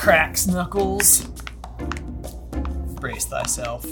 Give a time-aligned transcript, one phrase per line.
[0.00, 1.26] cracks knuckles.
[3.00, 3.84] Brace thyself.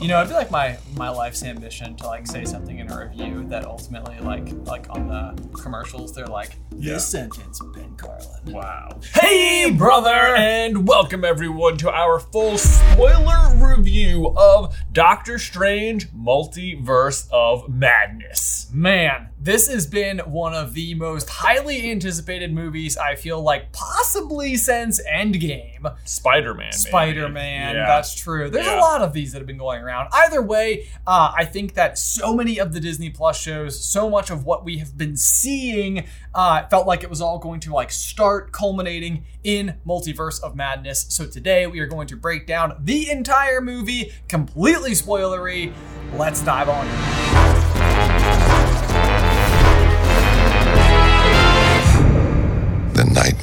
[0.00, 2.98] You know, I feel like my my life's ambition to like say something in a
[3.06, 6.94] review that ultimately like like on the commercials they're like Yeah.
[6.94, 8.26] this sentence Ben Carlin.
[8.46, 8.98] Wow.
[9.12, 17.68] Hey, brother, and welcome everyone to our full spoiler review of Doctor Strange Multiverse of
[17.68, 18.70] Madness.
[18.72, 24.56] Man, this has been one of the most highly anticipated movies I feel like possibly
[24.56, 25.94] since Endgame.
[26.04, 26.72] Spider Man.
[26.72, 27.86] Spider Man, Yeah.
[27.86, 28.50] that's true.
[28.50, 28.80] There's Yeah.
[28.80, 30.08] a lot of these that have been going around.
[30.12, 34.30] Either way, uh, I think that so many of the Disney Plus shows, so much
[34.30, 36.04] of what we have been seeing,
[36.34, 41.06] uh, felt like it was all going to like start culminating in Multiverse of Madness.
[41.08, 45.72] So today we are going to break down the entire movie, completely spoilery.
[46.16, 48.55] Let's dive on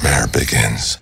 [0.04, 0.98] nightmare begins.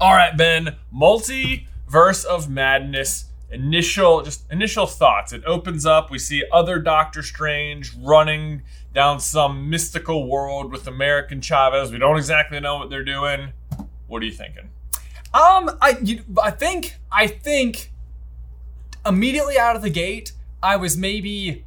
[0.00, 0.76] All right, Ben.
[0.94, 3.26] Multiverse of Madness.
[3.50, 5.32] Initial, just initial thoughts.
[5.32, 6.10] It opens up.
[6.10, 8.62] We see other Doctor Strange running
[8.94, 11.90] down some mystical world with America Chavez.
[11.90, 13.52] We don't exactly know what they're doing.
[14.06, 14.70] What are you thinking?
[15.34, 17.90] Um, I you, I think I think
[19.04, 21.64] immediately out of the gate, I was maybe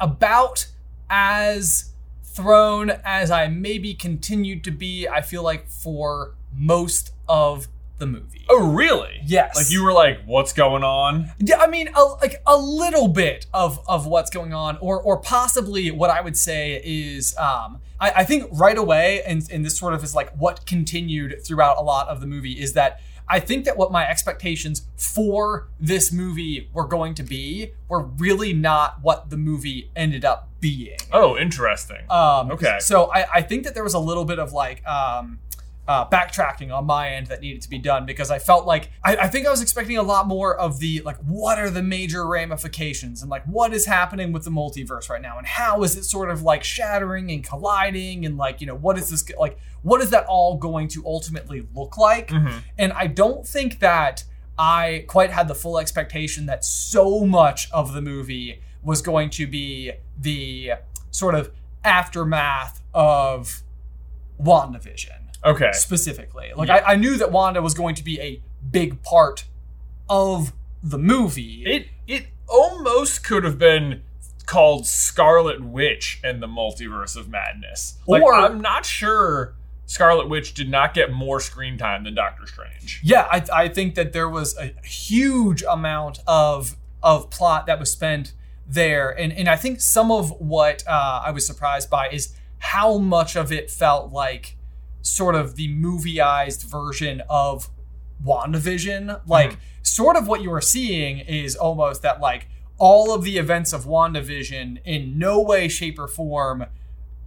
[0.00, 0.68] about
[1.10, 1.93] as
[2.34, 5.08] thrown as I maybe continued to be.
[5.08, 7.68] I feel like for most of
[7.98, 8.44] the movie.
[8.48, 9.20] Oh, really?
[9.24, 9.56] Yes.
[9.56, 13.46] Like you were like, "What's going on?" Yeah, I mean, a, like a little bit
[13.54, 18.10] of of what's going on, or or possibly what I would say is, um, I,
[18.16, 21.82] I think right away, and and this sort of is like what continued throughout a
[21.82, 26.68] lot of the movie is that I think that what my expectations for this movie
[26.72, 30.98] were going to be were really not what the movie ended up being.
[31.12, 32.04] Oh, interesting.
[32.10, 32.78] Um, Okay.
[32.80, 35.38] So I, I think that there was a little bit of like um,
[35.86, 39.16] uh, backtracking on my end that needed to be done because I felt like I,
[39.16, 42.26] I think I was expecting a lot more of the like what are the major
[42.26, 46.04] ramifications and like what is happening with the multiverse right now and how is it
[46.04, 50.00] sort of like shattering and colliding and like you know what is this like what
[50.00, 52.62] is that all going to ultimately look like Mhm.
[52.78, 54.24] and I don't think that
[54.58, 59.46] I quite had the full expectation that so much of the movie was going to
[59.46, 60.72] be the
[61.10, 61.50] sort of
[61.84, 63.62] aftermath of
[64.42, 65.70] WandaVision Okay.
[65.72, 66.52] specifically.
[66.56, 66.76] Like Yeah.
[66.86, 69.44] I, I knew that Wanda was going to be a big part
[70.08, 71.62] of the movie.
[71.66, 74.02] It it almost could have been
[74.46, 77.98] called Scarlet Witch and the Multiverse of Madness.
[78.06, 79.54] Like, Or- I'm not sure
[79.86, 83.00] Scarlet Witch did not get more screen time than Doctor Strange.
[83.02, 87.90] yeah, I, I think that there was a huge amount of of plot that was
[87.92, 88.32] spent
[88.66, 92.96] there, and and I think some of what uh, I was surprised by is how
[92.98, 94.56] much of it felt like
[95.04, 97.70] sort of the movieized version of
[98.24, 99.20] WandaVision.
[99.26, 99.60] Like, mm-hmm.
[99.82, 102.48] sort of what you are seeing is almost that like
[102.78, 106.66] all of the events of WandaVision in no way, shape, or form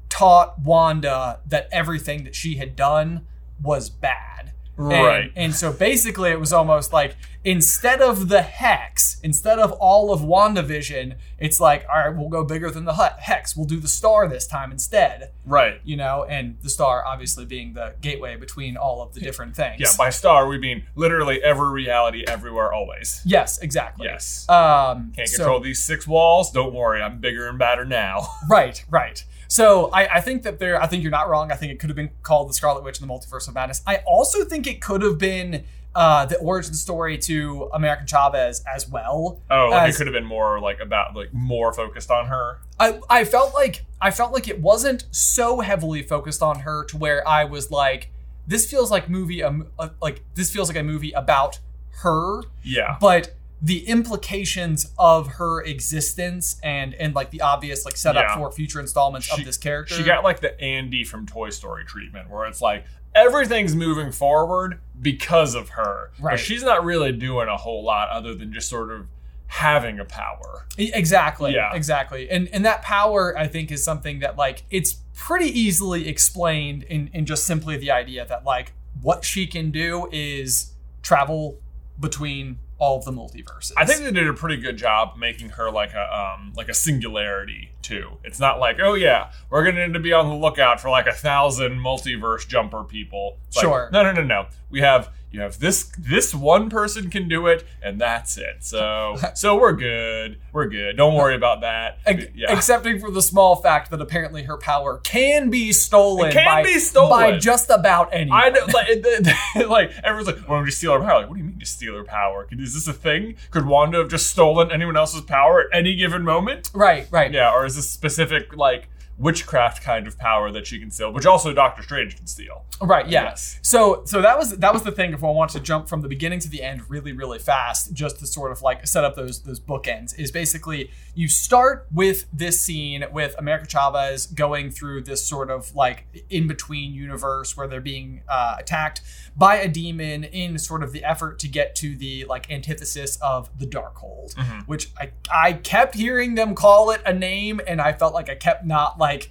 [0.10, 3.26] taught Wanda that everything that she had done
[3.62, 4.54] was bad.
[4.78, 5.32] And- Right.
[5.36, 10.22] And, so basically, it was almost like instead of the hex, instead of all of
[10.22, 13.56] WandaVision, it's like, all right, we'll go bigger than the he- hex.
[13.56, 15.80] We'll do the star this time instead, Right.
[15.84, 19.80] you know, and the star obviously being the gateway between all of the different things.
[19.80, 23.22] Yeah, by star we mean literally every reality, everywhere, always.
[23.26, 24.06] yes, exactly.
[24.08, 24.48] Yes.
[24.50, 26.52] Um, Can't so- control these six walls.
[26.52, 28.28] Don't worry, I'm bigger and badder now.
[28.50, 29.24] Right, right.
[29.48, 31.52] So I, I think that there, I think you're not wrong.
[31.52, 33.82] I think it could have been called the Scarlet Witch and the Multiverse of Madness.
[33.88, 35.64] I also think it could have been
[35.96, 39.40] uh, the origin story to America Chavez as well.
[39.50, 42.60] Oh, like As- it could have been more like about like more focused on her.
[42.80, 46.98] I, I felt like I felt like it wasn't so heavily focused on her to
[46.98, 48.12] where I was like,
[48.46, 51.60] this feels like movie, um, uh, like this feels like a movie about
[52.04, 52.98] her, Yeah.
[53.02, 58.36] but the implications of her existence and and like the obvious like setup Yeah.
[58.38, 59.96] for future installments She- of this character.
[59.96, 62.86] She got like the Andy from Toy Story treatment, where it's like
[63.16, 66.12] everything's moving forward because of her.
[66.20, 66.34] Right.
[66.34, 69.08] But she's not really doing a whole lot other than just sort of
[69.48, 70.68] having a power.
[70.78, 71.56] Exactly.
[71.56, 71.74] Yeah.
[71.74, 72.30] Exactly.
[72.30, 77.10] And and that power I think is something that like it's pretty easily explained in
[77.14, 81.60] in just simply the idea that like what she can do is travel
[82.00, 83.72] between all of the multiverses.
[83.76, 86.74] I think they did a pretty good job making her like a um like a
[86.74, 88.18] singularity too.
[88.24, 91.08] It's not like, oh yeah, we're gonna need to be on the lookout for like
[91.08, 93.38] a thousand multiverse jumper people.
[93.48, 93.90] It's like, Sure.
[93.92, 94.46] no, no, no, no.
[94.70, 98.64] We have you have this this one person can do it, and that's it.
[98.64, 100.40] So so we're good.
[100.54, 100.98] We're good.
[100.98, 102.00] Don't worry about that.
[102.36, 102.52] Yeah.
[102.54, 106.64] Excepting for the small fact that apparently her power can be stolen, It can by,
[106.64, 107.10] be stolen.
[107.10, 108.42] by just about anyone.
[108.42, 111.42] I know, like, like everyone's like, "Well, we just steal her power." Like, what do
[111.42, 112.48] you mean, just steal her power?
[112.52, 113.36] Is this a thing?
[113.52, 116.72] Could Wanda have just stolen anyone else's power at any given moment?
[116.74, 117.32] Right, right.
[117.32, 121.26] Yeah, or is this specific like witchcraft kind of power that she can steal, which
[121.26, 122.66] also Doctor Strange can steal?
[122.82, 123.08] Right.
[123.08, 123.24] Yeah.
[123.24, 123.60] Yes.
[123.62, 125.14] So so that was that was the thing.
[125.14, 128.20] If I want to jump from the beginning to the end really really fast, just
[128.20, 132.62] to sort of like set up those those bookends, is basically you start with this
[132.62, 137.82] scene with America Chavez going through this sort of like in between universe where they're
[137.82, 139.02] being uh, attacked
[139.38, 143.50] by a demon in sort of the effort to get to the like antithesis of
[143.60, 144.60] the Darkhold, Mm-hmm.
[144.62, 148.36] which I I kept hearing them call it a name, and I felt like I
[148.36, 149.30] kept not like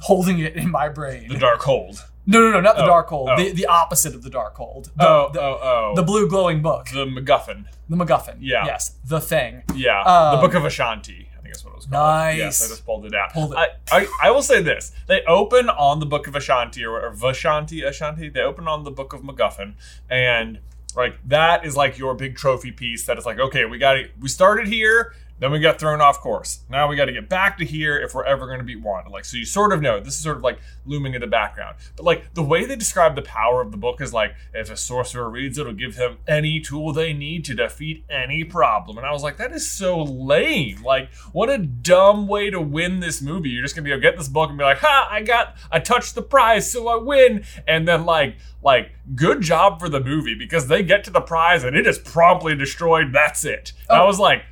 [0.00, 1.28] holding it in my brain.
[1.28, 2.02] The Darkhold.
[2.26, 3.28] No, no, no, not the Oh, Darkhold.
[3.30, 3.36] oh.
[3.36, 4.84] The, the opposite of the Darkhold.
[4.96, 5.92] The, Oh, the, oh, oh.
[5.94, 6.86] the blue glowing book.
[6.88, 7.66] the MacGuffin.
[7.90, 8.36] The MacGuffin.
[8.40, 8.64] Yeah.
[8.64, 9.62] Yes, the thing.
[9.74, 11.23] Yeah, Um, the Book of Ashanti.
[11.54, 12.02] I think that's what it was called.
[12.02, 12.38] Nice.
[12.38, 13.32] Yes, I just pulled it out.
[13.32, 13.58] Pulled it.
[13.58, 17.12] I, I, I will say this: they open on the Book of Ashanti or, or
[17.12, 18.28] Vashanti, Ashanti.
[18.28, 19.74] They open on the Book of MacGuffin,
[20.10, 20.58] and
[20.96, 23.06] like that is like your big trophy piece.
[23.06, 24.12] That is like, okay, we got it.
[24.20, 25.14] we started here.
[25.40, 26.60] Then we got thrown off course.
[26.70, 29.10] Now we got to get back to here if we're ever going to beat Wanda.
[29.10, 31.76] Like, so you sort of know this is sort of like looming in the background.
[31.96, 34.76] But like the way they describe the power of the book is like, if a
[34.76, 38.96] sorcerer reads it, it'll give him any tool they need to defeat any problem.
[38.96, 40.82] And I was like, that is so lame.
[40.84, 43.48] Like, what a dumb way to win this movie.
[43.50, 46.14] You're just gonna go get this book and be like, ha, I got, I touched
[46.14, 47.44] the prize, so I win.
[47.66, 51.64] And then like, like, good job for the movie because they get to the prize
[51.64, 53.12] and it is promptly destroyed.
[53.12, 53.72] That's it.
[53.90, 54.06] And I Oh.
[54.06, 54.44] was like.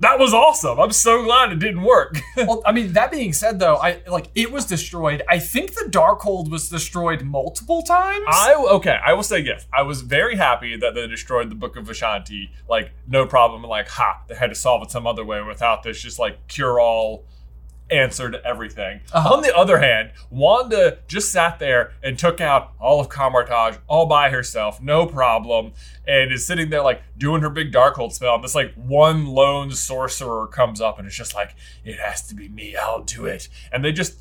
[0.00, 0.80] That was awesome.
[0.80, 2.20] I'm so glad it didn't work.
[2.36, 5.22] well, I mean, that being said, though, I like it was destroyed.
[5.28, 8.24] I think the Darkhold was destroyed multiple times.
[8.28, 9.66] I okay, I will say yes.
[9.72, 12.50] I was very happy that they destroyed the Book of Ashanti.
[12.68, 13.62] Like, no problem.
[13.62, 16.80] Like, ha, they had to solve it some other way without this just like cure
[16.80, 17.24] all
[17.90, 19.00] answer to everything.
[19.12, 19.34] Uh-huh.
[19.34, 24.06] On the other hand, Wanda just sat there and took out all of Kamar-Taj all
[24.06, 25.72] by herself, no problem,
[26.06, 28.36] and is sitting there like doing her big Darkhold spell.
[28.36, 31.54] And this like one lone sorcerer comes up and it's just like,
[31.84, 33.48] it has to be me, I'll do it.
[33.72, 34.18] And they just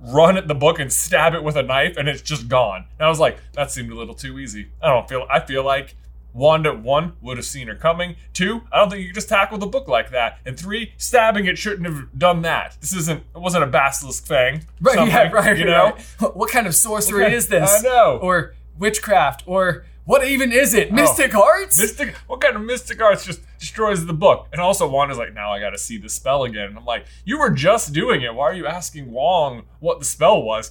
[0.00, 2.86] run at the book and stab it with a knife and it's just gone.
[2.98, 4.68] And I was like, that seemed a little too easy.
[4.82, 5.94] I don't feel I feel like
[6.32, 8.16] Wanda one would have seen her coming.
[8.32, 10.38] Two, I don't think you could just tackle the book like that.
[10.44, 12.76] And three, stabbing it shouldn't have done that.
[12.80, 14.64] This isn't it wasn't a basilisk thing.
[14.80, 15.92] right, yeah, right, You know?
[16.20, 16.34] right.
[16.36, 17.80] What kind of sorcery Okay, is this?
[17.80, 18.18] I know.
[18.22, 19.42] Or witchcraft?
[19.46, 20.88] Or what even is it?
[20.90, 21.78] Oh, mystic arts?
[21.78, 24.46] Mystic what kind of mystic arts just destroys the book?
[24.52, 26.68] And also Wanda's like, now I gotta see the spell again.
[26.68, 28.34] And I'm like, you were just doing it.
[28.34, 30.70] Why are you asking Wong what the spell was?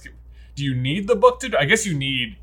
[0.54, 2.36] Do you need the book to do I guess you need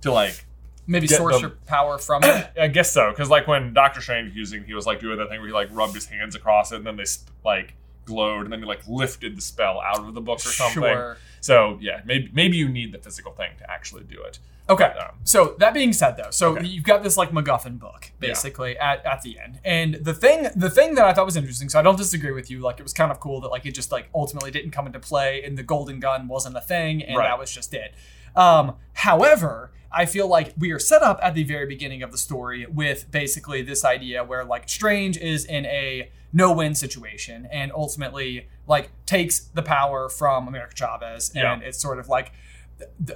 [0.00, 0.46] to like
[0.88, 2.50] Maybe get source your power from it.
[2.60, 5.28] I guess so, because like when Doctor Strange was using, he was like doing that
[5.28, 7.04] thing where he like rubbed his hands across it, and then they
[7.44, 7.74] like
[8.06, 10.82] glowed, and then he like lifted the spell out of the book or something.
[10.82, 11.16] Sure.
[11.40, 14.38] So yeah, maybe maybe you need the physical thing to actually do it.
[14.70, 14.84] Okay.
[14.84, 16.66] Um, So that being said, though, so Okay.
[16.66, 20.68] you've got this like MacGuffin book basically at, at the end, and the thing the
[20.70, 21.68] thing that I thought was interesting.
[21.70, 22.60] So I don't disagree with you.
[22.60, 25.00] Like it was kind of cool that like it just like ultimately didn't come into
[25.00, 27.28] play, and the Golden Gun wasn't a thing, and Right.
[27.28, 27.94] that was just it.
[28.36, 32.18] Um, however, I feel like we are set up at the very beginning of the
[32.18, 38.48] story with basically this idea where like Strange is in a no-win situation and ultimately
[38.66, 41.68] like takes the power from America Chavez, and Yeah.
[41.68, 42.32] it's sort of like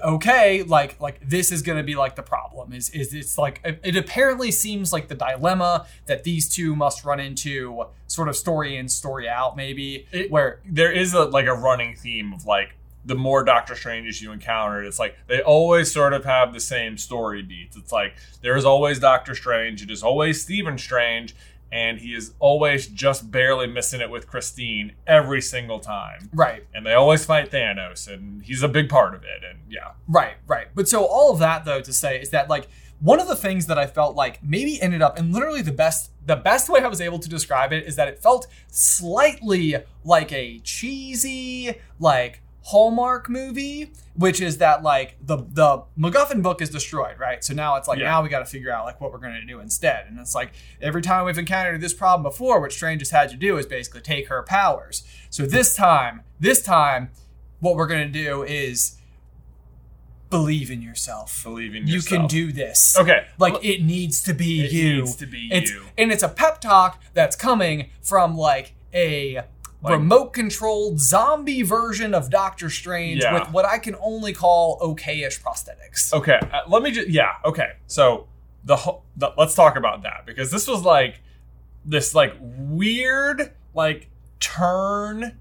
[0.03, 3.61] okay like like this is going to be like the problem is is it's like
[3.65, 8.35] it, it apparently seems like the dilemma that these two must run into sort of
[8.37, 12.45] story in story out maybe It- where there is a like a running theme of
[12.45, 16.61] like the more Doctor Stranges you encounter, it's like they always sort of have the
[16.61, 17.77] same story beats.
[17.77, 21.35] It's like there is always Doctor Strange, it is always Stephen Strange,
[21.73, 26.29] and he is always just barely missing it with Christine every single time.
[26.33, 29.43] right and they always fight Thanos, and he's a big part of it.
[29.49, 32.69] And yeah, right right but so all of that though to say is that like
[33.01, 36.13] one of the things that I felt like maybe ended up and literally the best
[36.25, 40.31] the best way I was able to describe it is that it felt slightly like
[40.33, 47.19] a cheesy like Hallmark movie, which is that like the the MacGuffin book is destroyed,
[47.19, 47.43] right?
[47.43, 48.05] So now it's like Yeah.
[48.05, 50.35] now we got to figure out like what we're going to do instead, and it's
[50.35, 53.67] like every time we've encountered this problem before, what Strange has had to do is
[53.67, 55.03] basically take her powers.
[55.29, 57.11] So this time, this time,
[57.59, 58.97] what we're going to do is
[60.31, 61.43] believe in yourself.
[61.45, 62.11] believe in yourself.
[62.13, 62.97] You can do this.
[62.99, 64.99] Okay, Like it needs to be It you.
[65.01, 65.83] needs to be it's, you.
[65.99, 69.43] And it's a pep talk that's coming from like a
[69.83, 73.35] Like- remote controlled zombie version of Doctor Strange Yeah.
[73.41, 76.13] with what I can only call okayish prosthetics.
[76.13, 77.33] Okay, uh, let me just yeah.
[77.45, 78.29] Okay, so
[78.65, 81.21] the, whole the let's talk about that because this was like
[81.85, 84.09] this like weird like
[84.39, 85.37] turn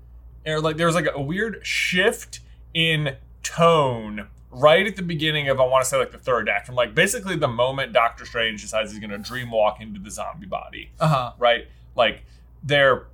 [0.47, 2.39] or like there was like a weird shift
[2.73, 6.65] in tone right at the beginning of I want to say like the third act
[6.65, 10.45] from like basically the moment Doctor Strange decides he's gonna dream walk into the zombie
[10.47, 11.31] body Uh huh.
[11.37, 11.67] right?
[11.95, 12.23] Like
[12.63, 13.05] they're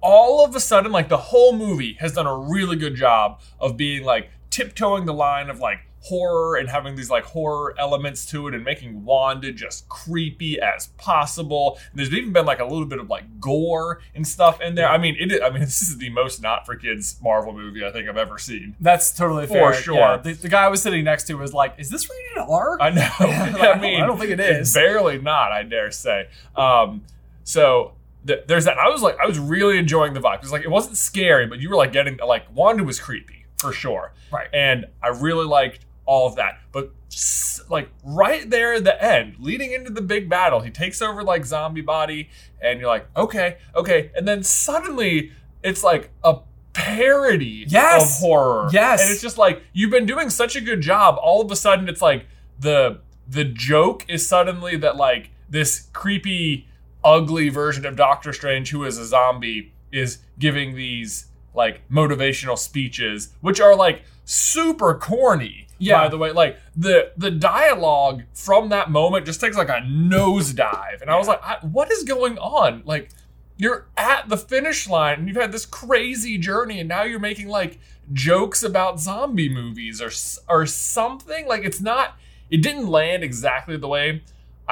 [0.00, 3.76] all of a sudden like the whole movie has done a really good job of
[3.76, 8.48] being like tiptoeing the line of like horror and having these like horror elements to
[8.48, 11.78] it and making Wanda just creepy as possible.
[11.90, 14.88] And there's even been like a little bit of like gore and stuff in there.
[14.88, 15.42] I mean, it.
[15.42, 18.38] I mean this is the most not for kids Marvel movie I think I've ever
[18.38, 18.76] seen.
[18.80, 19.74] That's totally For fair.
[19.74, 19.94] sure.
[19.96, 22.80] Yeah, the, the guy I was sitting next to was like, "Is this rated R?"
[22.80, 23.10] I know.
[23.20, 25.52] Like, I mean, I don't think it's barely not.
[25.52, 26.28] I dare say.
[26.56, 27.04] Um,
[27.44, 27.92] so
[28.26, 28.78] th- there's that.
[28.78, 31.60] I was like, I was really enjoying the vibe because like it wasn't scary, but
[31.60, 34.48] you were like getting like Wanda was creepy for sure, Right.
[34.54, 36.58] and I really liked all of that.
[36.72, 41.02] But s- like right there at the end, leading into the big battle, he takes
[41.02, 46.38] over like zombie body, and you're like, okay, okay, and then suddenly it's like a
[46.72, 48.02] parody Yes.
[48.16, 48.68] of horror.
[48.72, 49.02] Yes.
[49.02, 51.16] and it's just like you've been doing such a good job.
[51.20, 52.26] All of a sudden, it's like
[52.58, 56.66] the the joke is suddenly that like this creepy,
[57.04, 63.34] ugly version of Doctor Strange, who is a zombie, is giving these like motivational speeches,
[63.40, 65.66] which are like super corny.
[65.78, 66.02] Yeah.
[66.02, 71.00] By the way, like the the dialogue from that moment just takes like a nosedive,
[71.00, 73.10] and I was like, I, "What is going on?" Like,
[73.56, 77.48] you're at the finish line, and you've had this crazy journey, and now you're making
[77.48, 77.78] like
[78.12, 80.10] jokes about zombie movies or
[80.54, 81.46] or something.
[81.48, 82.16] Like, it's not.
[82.50, 84.22] It didn't land exactly the way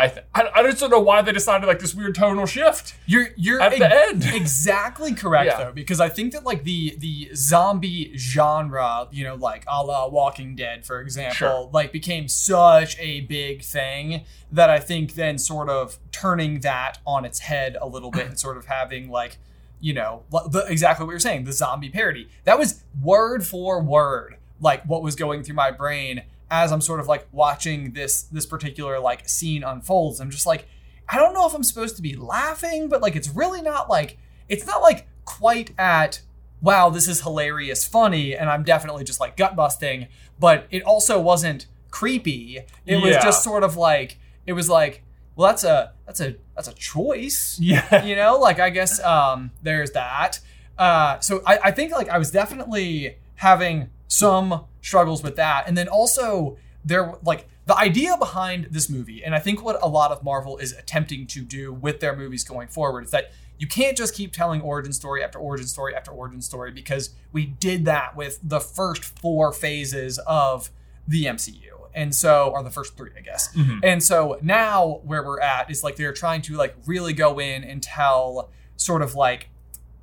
[0.05, 0.09] I.
[0.09, 2.95] Th- I, I just don't know why they decided like this weird tonal shift.
[3.07, 4.25] You're you're At the end.
[4.35, 5.65] exactly correct Yeah.
[5.65, 10.07] though, because I think that like the the zombie genre, you know, like a la
[10.09, 11.71] Walking Dead, for example, Sure.
[11.73, 17.25] like became such a big thing that I think then sort of turning that on
[17.25, 19.39] its head a little bit and sort of having like,
[19.81, 22.29] you know, the, exactly what you're saying, the zombie parody.
[22.45, 27.01] That was word for word like what was going through my brain as I'm sort
[27.01, 30.21] of like watching this this particular like scene unfolds.
[30.21, 30.67] I'm just like,
[31.09, 34.19] I don't know if I'm supposed to be laughing, but like it's really not like
[34.49, 36.23] it's not like quite at
[36.61, 40.09] wow, this is hilarious, funny, and I'm definitely just like gut busting,
[40.41, 42.61] but it also wasn't creepy.
[42.85, 45.03] It was just sort of like it was like,
[45.37, 47.59] well that's a that's a that's a choice.
[47.61, 48.05] Yeah.
[48.05, 50.41] You know, like I guess um there's that.
[50.79, 55.69] Uh so I, I think like I was definitely having some struggles with that.
[55.69, 59.89] And then also there like the idea behind this movie, and I think what a
[59.89, 63.67] lot of Marvel is attempting to do with their movies going forward is that you
[63.67, 67.85] can't just keep telling origin story after origin story after origin story because we did
[67.85, 70.71] that with the first four phases of
[71.07, 71.65] the MCU.
[71.95, 73.53] And so, or the first three, I guess.
[73.83, 77.65] And so now where we're at is like they're trying to like really go in
[77.65, 79.49] and tell sort of like,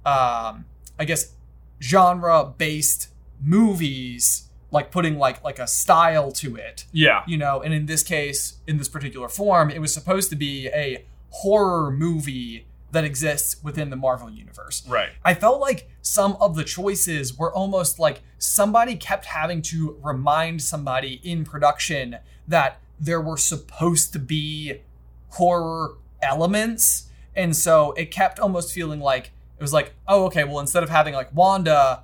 [0.06, 0.65] um,
[1.00, 1.34] I guess,
[1.82, 3.10] genre based
[3.42, 4.45] movies,
[4.75, 7.24] like putting like like a style to it Yeah.
[7.32, 10.67] you know and in this case in this particular form it was supposed to be
[10.86, 15.10] a horror movie that exists within the marvel universe Right.
[15.24, 20.62] i felt like some of the choices were almost like somebody kept having to remind
[20.62, 22.17] somebody in production
[22.48, 24.82] that there were supposed to be
[25.29, 29.25] horror elements and so it kept almost feeling like
[29.60, 32.03] it was like oh okay well instead of having like wanda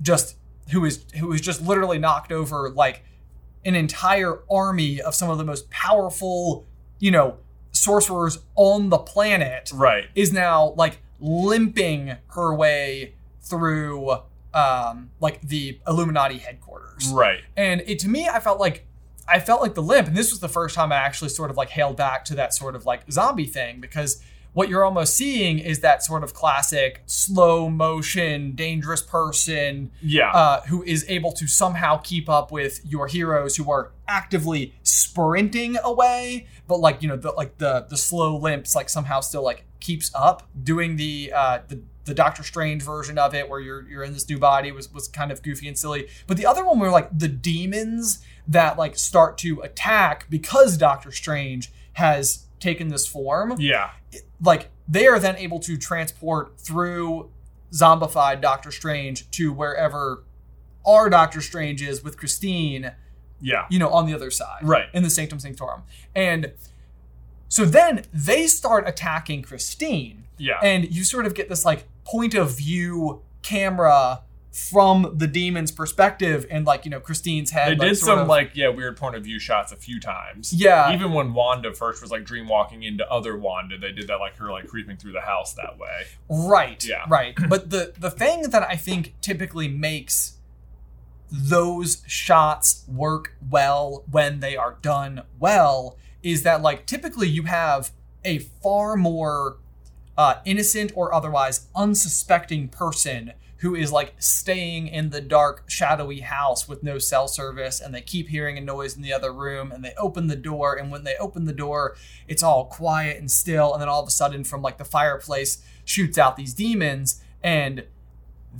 [0.00, 0.36] just
[0.70, 3.04] who is who is just literally knocked over like
[3.64, 6.64] an entire army of some of the most powerful,
[6.98, 7.36] you know,
[7.72, 10.06] sorcerers on the planet Right.
[10.14, 14.16] is now like limping her way through
[14.54, 17.08] um like the Illuminati headquarters.
[17.08, 17.40] Right.
[17.56, 18.86] And it to me I felt like
[19.28, 21.56] I felt like the limp and this was the first time I actually sort of
[21.56, 24.22] like hailed back to that sort of like zombie thing because
[24.54, 30.30] what you're almost seeing is that sort of classic slow motion dangerous person Yeah.
[30.30, 35.76] uh, who is able to somehow keep up with your heroes who are actively sprinting
[35.82, 39.64] away, but like you know the like the the slow limps like somehow still like
[39.80, 40.48] keeps up.
[40.62, 44.28] Doing the uh, the the Doctor Strange version of it where you're you're in this
[44.28, 46.08] new body was was kind of goofy and silly.
[46.26, 51.10] But the other one were like the demons that like start to attack because Doctor
[51.12, 53.90] Strange has taken this form yeah.
[54.42, 57.30] Like they are then able to transport through
[57.72, 60.24] zombified Doctor Strange to wherever
[60.84, 62.92] our Doctor Strange is with Christine,
[63.40, 63.66] Yeah.
[63.70, 64.58] you know, on the other side.
[64.62, 64.86] Right.
[64.92, 65.82] In the Sanctum Sanctorum.
[66.14, 66.52] And
[67.48, 70.24] so then they start attacking Christine.
[70.38, 70.58] Yeah.
[70.62, 74.22] And you sort of get this like, point of view camera
[74.52, 77.72] from the demon's perspective and like you know Christine's head.
[77.72, 80.52] They like, did some of- like yeah weird point of view shots a few times.
[80.52, 80.92] Yeah.
[80.92, 84.36] Even when Wanda first was like dream walking into other Wanda, they did that like
[84.36, 86.02] her like creeping through the house that way.
[86.28, 86.84] Right.
[86.84, 87.04] Yeah.
[87.08, 87.34] Right.
[87.48, 90.38] But the the thing that I think typically makes
[91.30, 97.90] those shots work well when they are done well is that like typically you have
[98.22, 99.56] a far more
[100.18, 103.32] uh, innocent or otherwise unsuspecting person
[103.62, 108.00] who is like staying in the dark shadowy house with no cell service and they
[108.00, 111.04] keep hearing a noise in the other room and they open the door and when
[111.04, 114.42] they open the door it's all quiet and still and then all of a sudden
[114.42, 117.84] from like the fireplace shoots out these demons and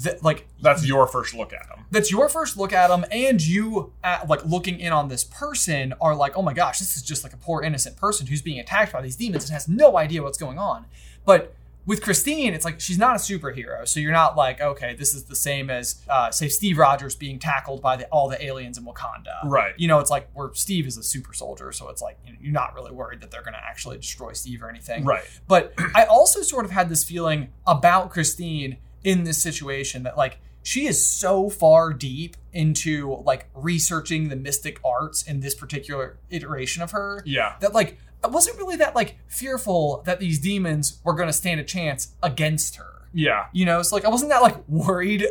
[0.01, 1.85] th- like That's your first look at them.
[1.91, 5.95] that's your first look at them and you at, like looking in on this person
[6.01, 8.61] are like oh my gosh this is just like a poor innocent person who's being
[8.61, 10.87] attacked by these demons and has no idea what's going on
[11.25, 15.15] but with christine it's like she's not a superhero so you're not like okay this
[15.15, 18.79] is the same as uh, say steve rogers being tackled by the, all the aliens
[18.79, 19.75] in wakanda Right.
[19.77, 22.39] you know it's like where steve is a super soldier so it's like you know,
[22.41, 25.25] you're not really worried that they're going to actually destroy steve or anything Right.
[25.49, 30.39] but I also sort of had this feeling about Christine in this situation that like
[30.63, 36.83] she is so far deep into like researching the mystic arts in this particular iteration
[36.85, 37.55] of her Yeah.
[37.61, 41.61] that like I wasn't really that like fearful that these demons were going to stand
[41.61, 43.03] a chance against her.
[43.13, 43.47] Yeah.
[43.53, 45.27] You know, so like I wasn't that like worried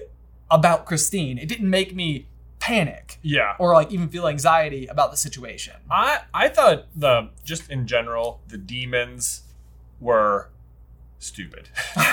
[0.49, 1.37] about Christine.
[1.37, 2.27] It didn't make me
[2.59, 3.55] panic Yeah.
[3.57, 5.73] or like even feel anxiety about the situation.
[5.89, 9.43] I I thought the just in general the demons
[9.99, 10.49] were
[11.19, 11.69] stupid.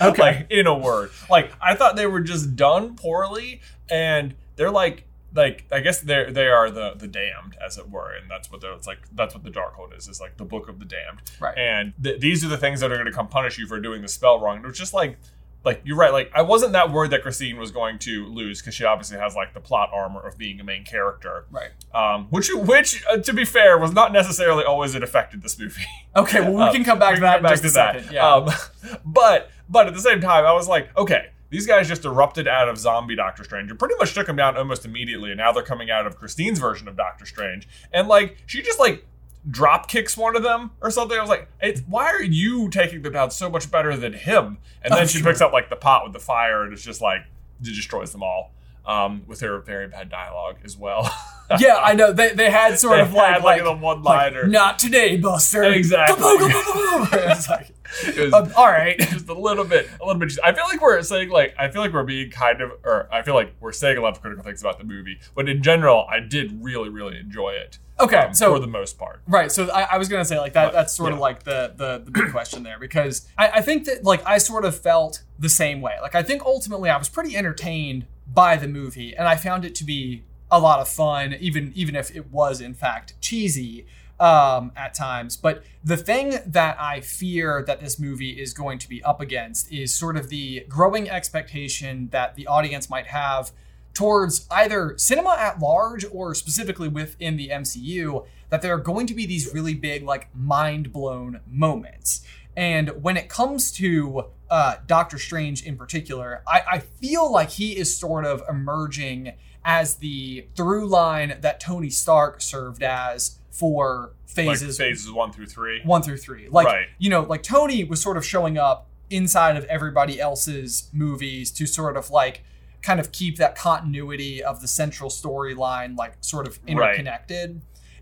[0.00, 0.22] Okay.
[0.22, 1.10] like in a word.
[1.28, 5.04] Like I thought they were just done poorly and they're like
[5.34, 8.60] like I guess they're they are the the damned as it were and that's what
[8.60, 11.20] they're it's like that's what the Darkhold is is like the book of the damned.
[11.40, 11.56] Right.
[11.58, 14.00] And th- these are the things that are going to come punish you for doing
[14.02, 14.56] the spell wrong.
[14.56, 15.18] And it was just like
[15.64, 18.74] like you're right like I wasn't that worried that Christine was going to lose because
[18.74, 21.44] she obviously has like the plot armor of being a main character.
[21.50, 21.70] Right.
[21.92, 25.82] Um, which, which, uh, to be fair, was not necessarily always it affected this movie.
[26.16, 27.70] Okay, well we Uh, can come back to that back to that.
[28.00, 28.12] second.
[28.12, 28.26] Yeah.
[28.34, 28.50] Um,
[29.04, 32.68] but, but at the same time, I was like, okay, these guys just erupted out
[32.68, 35.30] of zombie Doctor Strange and pretty much took him down almost immediately.
[35.30, 38.78] And now they're coming out of Christine's version of Doctor Strange, and like she just
[38.78, 39.04] like
[39.50, 41.16] drop kicks one of them or something.
[41.16, 44.58] I was like, it's, why are you taking them down so much better than him?
[44.82, 45.28] And then Oh, she sure.
[45.28, 47.20] picks up like the pot with the fire, and it's just like
[47.60, 48.52] it destroys them all.
[48.88, 51.14] Um, with her very bad dialogue as well.
[51.60, 52.10] yeah, I know.
[52.10, 54.42] They, they had sort They of like like, like, the one-liner.
[54.44, 55.62] like, not today, Buster.
[55.62, 56.16] Exactly.
[56.22, 57.70] it's like,
[58.06, 58.98] It was um, all right.
[59.10, 60.32] just a little bit, a little bit.
[60.42, 63.22] I feel like we're saying like I feel like we're being kind of, or I
[63.22, 66.06] feel like we're saying a lot of critical things about the movie, but in general,
[66.10, 67.78] I did really, really enjoy it.
[68.00, 69.50] Okay, um, so for the most part, Right.
[69.50, 70.66] So I, I was gonna say like that.
[70.66, 73.84] But, That's sort of like the the the big question there because I, I think
[73.86, 75.96] that like I sort of felt the same way.
[76.00, 78.06] Like I think ultimately I was pretty entertained
[78.38, 81.96] by the movie and I found it to be a lot of fun, even even
[81.96, 83.84] if it was in fact cheesy
[84.20, 85.36] um, at times.
[85.36, 89.72] But the thing that I fear that this movie is going to be up against
[89.72, 93.50] is sort of the growing expectation that the audience might have
[93.92, 99.14] towards either cinema at large or specifically within the MCU that there are going to
[99.14, 102.24] be these really big, like, mind blown moments.
[102.56, 107.76] And when it comes to uh, Doctor Strange in particular, I, I feel like he
[107.76, 109.32] is sort of emerging
[109.64, 115.46] as the through line that Tony Stark served as for like phases phases one through
[115.46, 115.80] three.
[115.84, 116.48] one through three.
[116.48, 116.86] Like Right.
[116.98, 121.66] you know, like Tony was sort of showing up inside of everybody else's movies to
[121.66, 122.44] sort of like
[122.82, 126.96] kind of keep that continuity of the central storyline like sort of Right.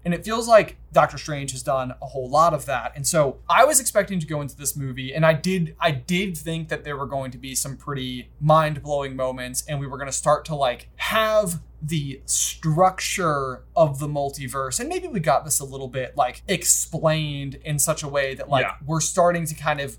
[0.06, 2.92] And it feels like Doctor Strange has done a whole lot of that.
[2.94, 6.38] And so I was expecting to go into this movie and I did I did
[6.38, 10.06] think that there were going to be some pretty mind-blowing moments and we were going
[10.08, 15.58] to start to like have the structure of the multiverse and maybe we got this
[15.58, 18.76] a little bit like explained in such a way that like Yeah.
[18.86, 19.98] we're starting to kind of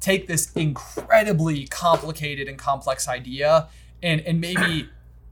[0.00, 3.68] take this incredibly complicated and complex idea
[4.02, 4.88] and and maybe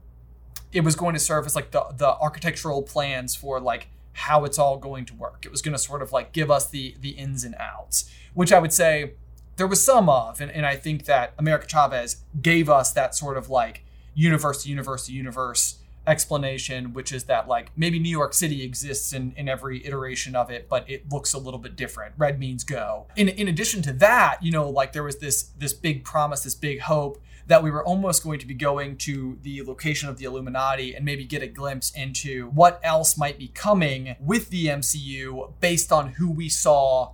[0.71, 4.59] it was going to serve as like the the architectural plans for like how it's
[4.59, 5.45] all going to work.
[5.45, 8.53] It was going to sort of like give us the the ins and outs, which
[8.53, 9.13] I would say
[9.55, 13.37] there was some of, and, and I think that America Chavez gave us that sort
[13.37, 13.83] of like
[14.15, 19.13] universe to universe to universe explanation, which is that like maybe New York City exists
[19.13, 22.13] in, in every iteration of it, but it looks a little bit different.
[22.17, 23.07] Red means go.
[23.15, 26.55] In in addition to that, you know, like there was this this big promise, this
[26.55, 30.25] big hope that we were almost going to be going to the location of the
[30.25, 35.51] Illuminati and maybe get a glimpse into what else might be coming with the MCU
[35.59, 37.11] based on who we saw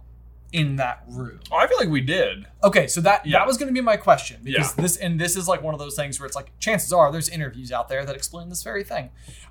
[0.51, 1.39] in that room?
[1.51, 2.45] Oh, I feel like we did.
[2.63, 3.39] Okay, so that Yeah.
[3.39, 4.81] that was going to be my question because Yeah.
[4.83, 7.29] this and this is like one of those things where it's like chances are there's
[7.29, 9.09] interviews out there that explain this very thing,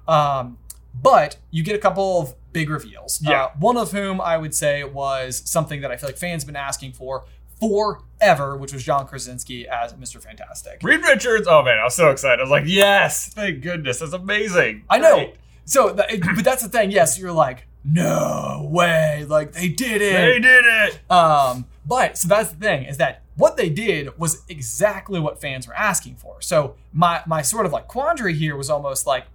[0.09, 0.59] um,
[1.01, 3.21] but you get a couple of big reveals.
[3.23, 3.45] Yeah.
[3.45, 6.47] Uh, one of whom I would say was something that I feel like fans have
[6.49, 7.25] been asking for
[7.61, 10.21] forever, which was John Krasinski as Mr.
[10.23, 10.81] Fantastic.
[10.83, 11.47] Reed Richards.
[11.49, 12.41] Oh man, I was so excited.
[12.41, 14.85] I was like, yes, thank goodness, that's amazing.
[14.91, 15.15] I know.
[15.17, 15.35] Great.
[15.65, 16.09] So, but
[16.45, 16.91] that's the thing.
[16.91, 20.13] Yes, you're like, no way, like they did it.
[20.13, 21.11] they did it.
[21.11, 25.67] Um, but so that's the thing is that what they did was exactly what fans
[25.67, 26.41] were asking for.
[26.41, 29.27] So my my sort of like quandary here was almost like,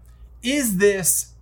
[0.42, 1.34] is this,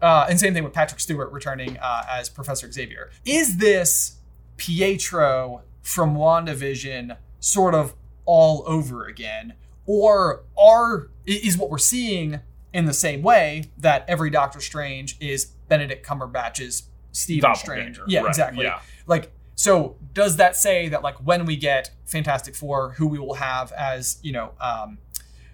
[0.00, 3.10] uh, and same thing with Patrick Stewart returning uh, as Professor Xavier.
[3.24, 4.18] Is this
[4.56, 7.94] Pietro from WandaVision sort of
[8.24, 9.54] all over again,
[9.86, 12.40] or are is what we're seeing
[12.72, 17.98] in the same way that every Doctor Strange is Benedict Cumberbatch's Stephen Strange?
[18.06, 18.64] Yeah, right, exactly.
[18.64, 18.80] yeah.
[19.06, 23.34] Like, so does that say that like when we get Fantastic Four, who we will
[23.34, 24.98] have as you know, um,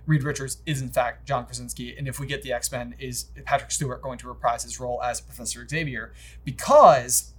[0.06, 3.26] Reed Richards is in fact John Krasinski, and if we get the X Men, is
[3.44, 6.12] Patrick Stewart going to reprise his role as Professor Xavier?
[6.44, 7.32] Because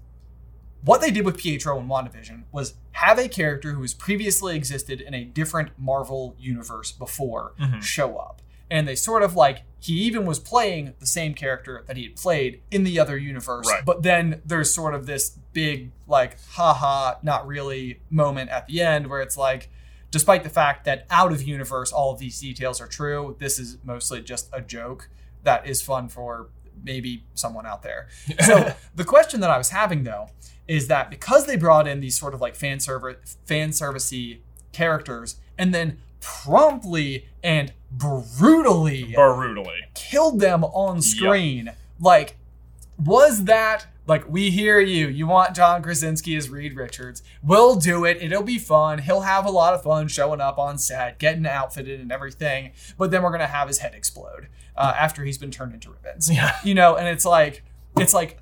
[0.85, 5.01] what they did with Pietro in WandaVision was have a character who has previously existed
[5.01, 7.81] in a different Marvel universe before Mhm.
[7.83, 8.41] show up.
[8.71, 12.15] And they sort of like, he even was playing the same character that he had
[12.15, 13.67] played in the other universe.
[13.67, 13.83] Right.
[13.83, 19.07] But then there's sort of this big, like, haha, not really moment at the end
[19.07, 19.69] where it's like,
[20.11, 23.77] despite the fact that out of universe all of these details are true, this is
[23.83, 25.09] mostly just a joke
[25.43, 26.49] that is fun for
[26.83, 28.07] maybe someone out there.
[28.45, 30.29] So the question that I was having though
[30.67, 34.39] is that because they brought in these sort of like fan server fan servicey
[34.71, 39.85] characters and then promptly and brutally Brutally.
[39.93, 42.35] killed them on screen, like
[42.97, 47.23] was that like we hear you you want john krasinski as reed richards.
[47.41, 50.77] We'll do it it'll be fun he'll have a lot of fun showing up on
[50.77, 55.23] set getting outfitted and everything but then we're gonna have his head explode uh, after
[55.23, 56.29] he's been turned into ribbons.
[56.29, 56.57] Yeah.
[56.63, 57.63] you know and it's like
[57.97, 58.39] it's like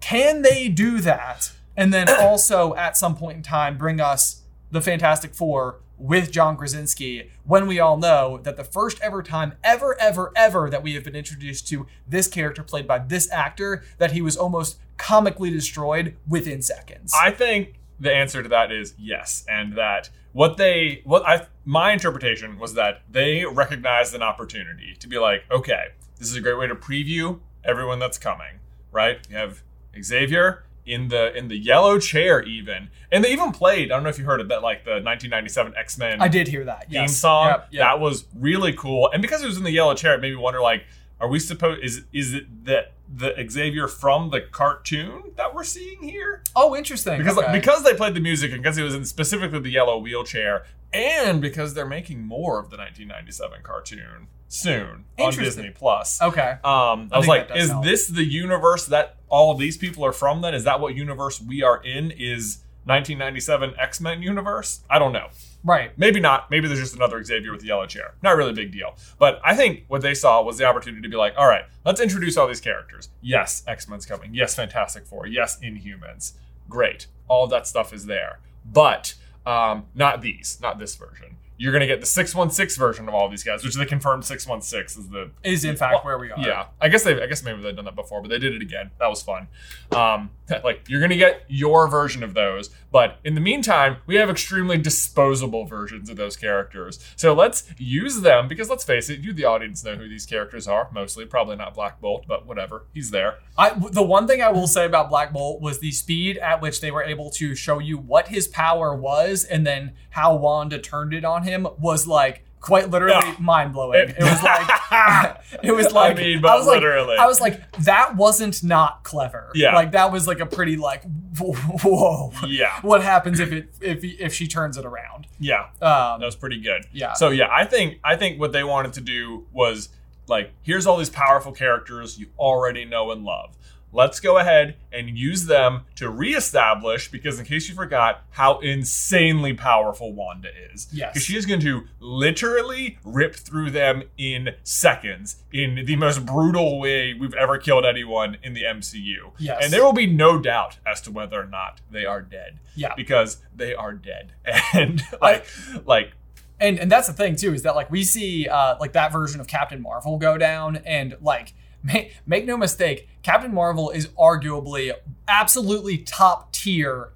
[0.00, 1.50] can they do that?
[1.76, 6.56] And then also at some point in time bring us the fantastic four with john
[6.56, 10.94] krasinski when we all know that the first ever time ever ever ever that we
[10.94, 15.50] have been introduced to this character played by this actor that he was almost comically
[15.50, 21.02] destroyed within seconds I think the answer to that is yes, and that what they
[21.04, 26.28] what I my interpretation was that they recognized an opportunity to be like, okay, this
[26.28, 28.60] is a great way to preview everyone that's coming,
[28.92, 29.18] right?
[29.28, 29.62] You have
[30.00, 33.92] Xavier in the in the yellow chair even, and they even played.
[33.92, 36.48] I don't know if you heard of that, like the 1997 X Men i did
[36.48, 37.16] hear that theme yes.
[37.16, 37.48] song.
[37.48, 37.82] Yep, yep.
[37.82, 39.10] That was really cool.
[39.12, 40.84] And because it was in the yellow chair, it made me wonder like,
[41.20, 46.02] are we supposed is is it that the Xavier from the cartoon that we're seeing
[46.02, 46.42] here?
[46.54, 47.52] oh interesting Because okay.
[47.52, 51.40] because they played the music and because it was in specifically the yellow wheelchair, and
[51.40, 55.32] because they're making more of the 1997 cartoon soon on.
[55.32, 56.20] Disney Plus.
[56.22, 57.84] okay Um, I, I was like, is help.
[57.84, 60.40] this the universe that all of these people are from?
[60.40, 62.10] Then is that what universe we are in?
[62.10, 64.80] Is 1997 X Men universe?
[64.88, 65.28] I don't know.
[65.62, 66.50] right Maybe not.
[66.50, 68.14] Maybe there's just another Xavier with the yellow chair.
[68.22, 68.96] Not really a big deal.
[69.18, 72.00] But I think what they saw was the opportunity to be like, all right, let's
[72.00, 73.10] introduce all these characters.
[73.20, 74.34] Yes, X Men's coming.
[74.34, 75.26] Yes, Fantastic Four.
[75.26, 76.32] Yes, Inhumans.
[76.68, 77.06] Great.
[77.28, 78.40] All that stuff is there.
[78.64, 81.37] But um, not these, not this version.
[81.58, 85.02] You're going to get the 616 version of all these guys, which they confirmed 616
[85.02, 87.20] is the is in fact where we are yeah, I guess they.
[87.20, 88.90] I guess maybe they've done that before, but they did it again.
[88.98, 89.48] That was fun.
[89.92, 90.30] Um,
[90.64, 94.78] like you're gonna get your version of those, but in the meantime, we have extremely
[94.78, 96.98] disposable versions of those characters.
[97.16, 100.68] So let's use them because let's face it, you the audience know who these characters
[100.68, 101.24] are mostly.
[101.26, 103.38] Probably not Black Bolt, but whatever, he's there.
[103.56, 106.80] I, the one thing I will say about Black Bolt was the speed at which
[106.80, 111.12] they were able to show you what his power was and then how Wanda turned
[111.12, 111.47] it on him
[111.78, 113.36] was like quite literally Yeah.
[113.38, 114.08] mind blowing.
[114.10, 116.82] It, was like it was like mean, but was like.
[117.18, 119.50] I was like that wasn't not clever.
[119.54, 119.74] Yeah.
[119.74, 121.04] like that was like a pretty like
[121.38, 122.32] whoa.
[122.46, 125.26] Yeah, What happens if it if if she turns it around?
[125.38, 125.66] yeah.
[125.80, 126.86] Um, That was pretty good.
[126.92, 127.12] Yeah.
[127.14, 129.90] So yeah, I think I think what they wanted to do was
[130.26, 133.56] like, here's all these powerful characters you already know and love.
[133.92, 139.54] Let's go ahead and use them to reestablish, because in case you forgot, how insanely
[139.54, 140.88] powerful Wanda is.
[140.92, 141.12] Yes.
[141.12, 146.78] Because she is going to literally rip through them in seconds in the most brutal
[146.78, 149.32] way we've ever killed anyone in the MCU.
[149.38, 149.64] Yes.
[149.64, 152.58] And there will be no doubt as to whether or not they are dead.
[152.74, 152.94] Yeah.
[152.94, 154.32] Because they are dead.
[154.74, 155.46] And like
[155.86, 156.12] like
[156.60, 159.40] and and that's the thing too is that like we see uh like that version
[159.40, 164.92] of Captain Marvel go down and like make, make no mistake Captain Marvel is arguably
[165.26, 167.10] absolutely top tier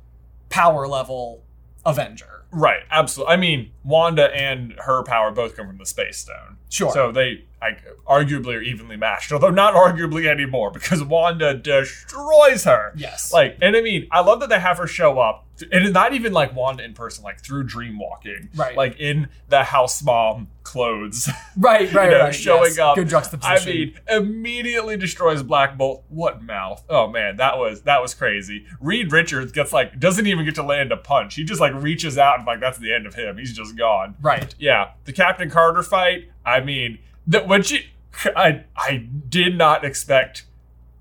[0.50, 1.42] power level
[1.84, 2.44] Avenger.
[2.50, 3.32] Right, absolutely.
[3.32, 6.58] I mean, Wanda and her power both come from the Space Stone.
[6.68, 6.92] Sure.
[6.92, 12.92] So they like arguably are evenly matched, although not arguably anymore because Wanda destroys her.
[12.96, 13.32] Yes.
[13.32, 16.12] Like, and I mean, I love that they have her show up, and it's not
[16.12, 18.76] even like Wanda in person, like through dream walking, Right.
[18.76, 22.34] Like in the house mom clothes, right, right, you know, right.
[22.34, 22.78] showing yes.
[22.78, 22.96] up.
[22.96, 23.72] Good I juxtaposition.
[23.72, 26.02] mean, immediately destroys Black Bolt.
[26.08, 26.84] What mouth?
[26.88, 28.66] Oh man, that was that was crazy.
[28.80, 31.36] Reed Richards gets like doesn't even get to land a punch.
[31.36, 33.38] He just like reaches out and like that's the end of him.
[33.38, 34.16] He's just gone.
[34.20, 34.52] right.
[34.58, 36.28] Yeah, the Captain Carter fight.
[36.44, 37.86] I mean, that when she,
[38.36, 40.44] I I did not expect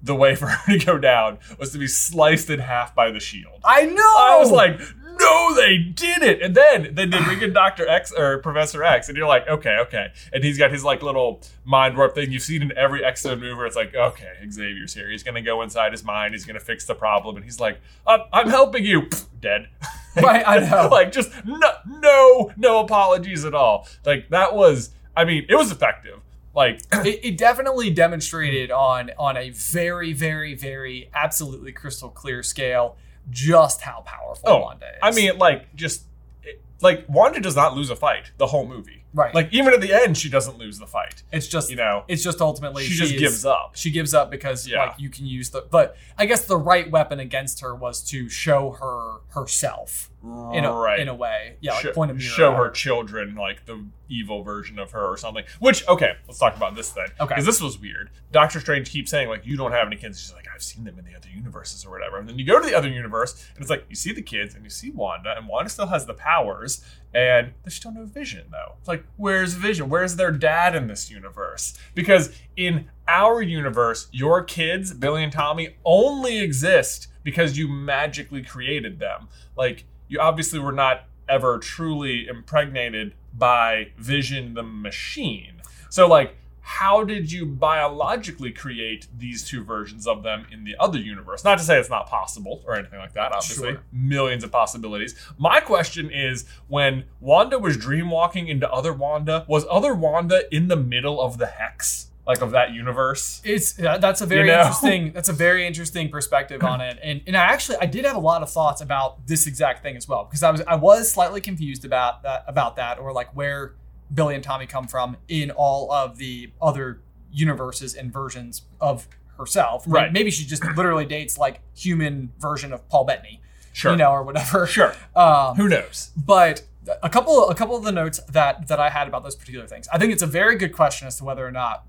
[0.03, 3.19] the way for her to go down was to be sliced in half by the
[3.19, 3.59] shield.
[3.63, 4.15] I know.
[4.17, 4.79] I was like,
[5.19, 6.41] no, they did it.
[6.41, 9.77] And then then they bring in Doctor X or Professor X, and you're like, okay,
[9.81, 10.07] okay.
[10.33, 13.39] And he's got his like little mind warp thing you've seen in every X Men
[13.39, 13.53] movie.
[13.53, 15.09] Where it's like, okay, Xavier's here.
[15.09, 16.33] He's gonna go inside his mind.
[16.33, 17.35] He's gonna fix the problem.
[17.35, 19.09] And he's like, I'm, I'm helping you.
[19.39, 19.67] Dead.
[20.15, 20.87] Right, I know.
[20.89, 23.87] like just no, no, no apologies at all.
[24.05, 24.91] Like that was.
[25.15, 26.19] I mean, it was effective.
[26.53, 32.97] Like it, it definitely demonstrated on on a very, very, very absolutely crystal clear scale
[33.29, 34.99] just how powerful Oh, Wanda is.
[35.01, 36.03] I mean, like just
[36.43, 39.00] it- like Wanda does not lose a fight the whole movie.
[39.13, 39.35] Right.
[39.35, 41.23] Like even at the end, she doesn't lose the fight.
[41.31, 43.71] it's just You know, it's just ultimately she just is- gives up.
[43.75, 44.85] She gives up because Yeah.
[44.85, 48.29] like you can use the but I guess the right weapon against her was to
[48.29, 50.09] show her herself
[50.53, 50.99] in a right.
[50.99, 51.55] in a way.
[51.61, 52.23] Yeah, like show, point a mirror.
[52.23, 55.43] show her children like the evil version of her or something.
[55.59, 57.07] Which okay, let's talk about this then.
[57.19, 57.27] Okay.
[57.35, 58.09] because this was weird.
[58.31, 60.21] Doctor Strange keeps saying like you don't have any kids.
[60.21, 62.19] She's like I've seen them in the other universes or whatever.
[62.19, 64.53] And then you go to the other universe and it's like you see the kids
[64.53, 68.45] and you see Wanda and Wanda still has the powers and there's still no Vision
[68.51, 68.75] though.
[68.77, 69.89] It's like where's Vision?
[69.89, 71.75] Where's their dad in this universe?
[71.95, 78.99] Because in our universe, your kids, Billy and Tommy, only exist because you magically created
[78.99, 79.29] them.
[79.57, 85.53] Like you obviously were not ever truly impregnated by Vision the machine.
[85.89, 86.35] So like
[86.77, 91.43] how did you biologically create these two versions of them in the other universe?
[91.43, 93.73] Not to say it's not possible or anything like that, obviously.
[93.73, 93.83] Sure.
[93.91, 95.13] Millions of possibilities.
[95.37, 100.77] My question is when Wanda was dreamwalking into other Wanda, was other Wanda in the
[100.77, 102.07] middle of the hex?
[102.25, 103.41] Like of that universe?
[103.43, 104.59] It's uh, that's a very You know?
[104.61, 108.15] interesting that's a very interesting perspective on it, and and I actually I did have
[108.15, 111.11] a lot of thoughts about this exact thing as well because I was I was
[111.11, 113.73] slightly confused about that about that or like where
[114.13, 119.83] Billy and Tommy come from in all of the other universes and versions of herself.
[119.87, 120.11] Right.
[120.11, 123.41] Maybe she just literally dates like human version of Paul Bettany,
[123.73, 123.91] Sure.
[123.91, 124.67] you know, or whatever.
[124.67, 124.93] Sure.
[125.15, 126.11] Um, Who knows?
[126.17, 126.63] but
[127.03, 129.87] a couple a couple of the notes that that I had about those particular things.
[129.93, 131.85] I think it's a very good question as to whether or not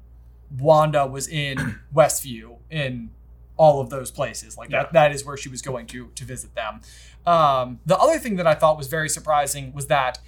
[0.59, 3.11] Wanda was in Westview in
[3.57, 4.57] all of those places.
[4.57, 4.83] Like Yeah.
[4.85, 6.81] that that is where she was going to to visit them.
[7.27, 10.19] Um, the other thing that I thought was very surprising was that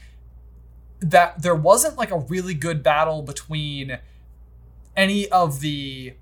[1.04, 3.98] that there wasn't like a really good battle between
[4.96, 6.14] any of the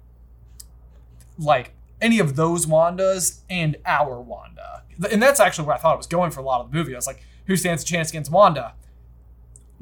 [1.39, 4.83] like any of those Wandas and our Wanda.
[5.11, 6.95] And that's actually where I thought it was going for a lot of the movie.
[6.95, 8.75] I was like, who stands a chance against Wanda?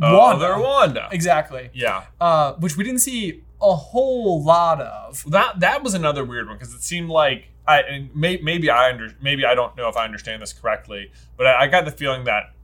[0.03, 1.09] Other Wanda.
[1.13, 1.71] Exactly.
[1.73, 2.05] Yeah.
[2.21, 5.25] Uh, which we didn't see a whole lot of.
[5.31, 8.91] That that was another weird one because it seemed like I and may, maybe I
[8.91, 11.91] under maybe I don't know if I understand this correctly, but I, I got the
[11.91, 12.55] feeling that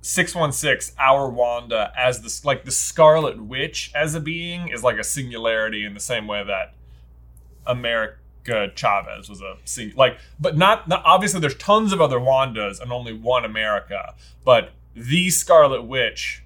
[0.00, 4.82] six one six our Wanda as this like the Scarlet Witch as a being is
[4.82, 6.74] like a singularity in the same way that
[7.66, 12.80] America Chavez was a sing like but not, not obviously there's tons of other Wandas
[12.80, 16.42] and only one America, but the Scarlet Witch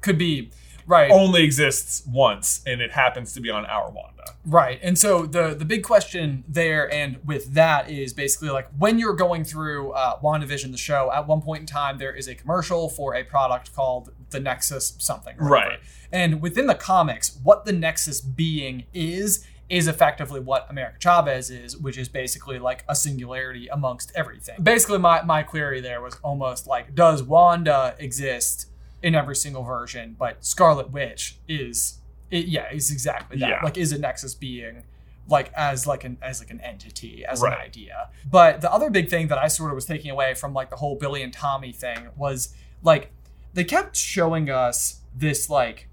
[0.00, 0.50] Could be
[0.86, 1.10] right.
[1.10, 4.22] only exists once and it happens to be on our Wanda.
[4.44, 4.80] Right.
[4.82, 9.14] And so the the big question there and with that is basically like when you're
[9.14, 12.88] going through uh, WandaVision, the show, at one point in time, there is a commercial
[12.88, 15.36] for a product called the Nexus something.
[15.36, 15.54] whatever.
[15.54, 15.78] Right.
[16.10, 21.76] And within the comics, what the Nexus being is, is effectively what America Chavez is,
[21.76, 24.62] which is basically like a singularity amongst everything.
[24.62, 28.66] Basically, my, my query there was almost like, does Wanda exist
[29.02, 31.98] in every single version, but Scarlet Witch is
[32.30, 33.48] it, yeah, is exactly that.
[33.48, 33.60] Yeah.
[33.62, 34.84] Like is a Nexus being
[35.28, 37.52] like as like an as like an entity, as Right.
[37.54, 38.08] an idea.
[38.30, 40.76] But the other big thing that I sort of was taking away from like the
[40.76, 43.12] whole Billy and Tommy thing was like
[43.54, 45.88] they kept showing us this like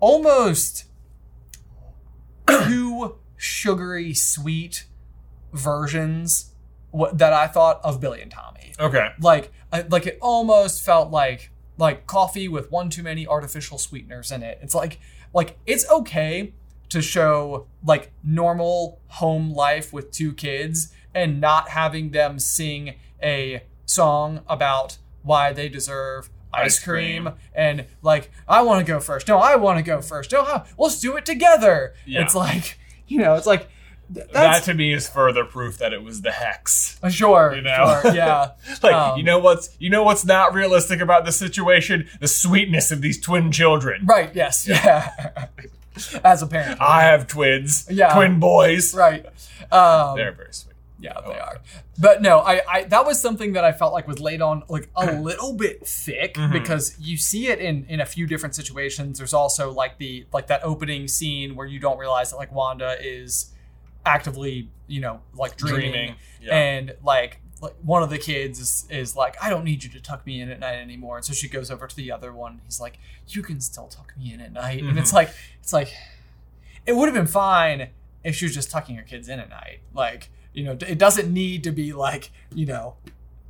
[0.00, 0.84] almost
[2.48, 4.86] too sugary sweet
[5.52, 6.52] versions
[7.12, 9.08] that I thought of Billy and Tommy Okay.
[9.20, 14.30] like I- like it almost felt like like coffee with one too many artificial sweeteners
[14.32, 14.58] in it.
[14.62, 15.00] It's like
[15.32, 16.52] like it's okay
[16.90, 23.62] to show like normal home life with two kids and not having them sing a
[23.86, 27.24] song about why they deserve ice, Ice cream.
[27.24, 27.34] cream.
[27.54, 29.26] and like I want to go first.
[29.26, 30.30] No, I want to go first.
[30.32, 31.94] No, how- let's do it together.
[32.06, 32.22] Yeah.
[32.22, 33.68] It's like you know, it's like
[34.12, 36.98] th- that to me is further proof that it was the hex.
[37.02, 38.00] uh, sure, You know?
[38.02, 38.50] sure, yeah.
[38.82, 42.08] Like Um, you know what's you know what's not realistic about the situation?
[42.20, 44.04] The sweetness of these twin children.
[44.06, 44.34] Right.
[44.34, 44.66] Yes.
[44.68, 45.10] Yeah.
[46.24, 46.80] As a parent.
[46.80, 47.86] I have twins.
[47.90, 48.14] Yeah.
[48.14, 48.94] Twin boys.
[48.94, 49.24] right.
[49.70, 50.72] Um, They're very sweet.
[51.00, 51.58] Yeah, Oh, they are.
[51.98, 54.88] But no, I, I that was something that I felt like was laid on like
[54.96, 56.52] a little bit thick Mm-hmm.
[56.52, 59.18] because you see it in in a few different situations.
[59.18, 62.96] There's also like the like that opening scene where you don't realize that like Wanda
[63.00, 63.52] is
[64.06, 66.56] actively, you know, like dreaming, Dreaming, yeah.
[66.56, 70.00] and like like one of the kids is, is like, I don't need you to
[70.00, 71.16] tuck me in at night anymore.
[71.16, 72.60] And so she goes over to the other one.
[72.64, 74.82] He's like, You can still tuck me in at night.
[74.82, 75.16] And it's Mm-hmm.
[75.16, 75.30] like
[75.62, 75.94] it's like
[76.86, 77.88] it would have been fine
[78.22, 79.80] if she was just tucking her kids in at night.
[79.94, 82.96] Like, you know, it doesn't need to be like, you know,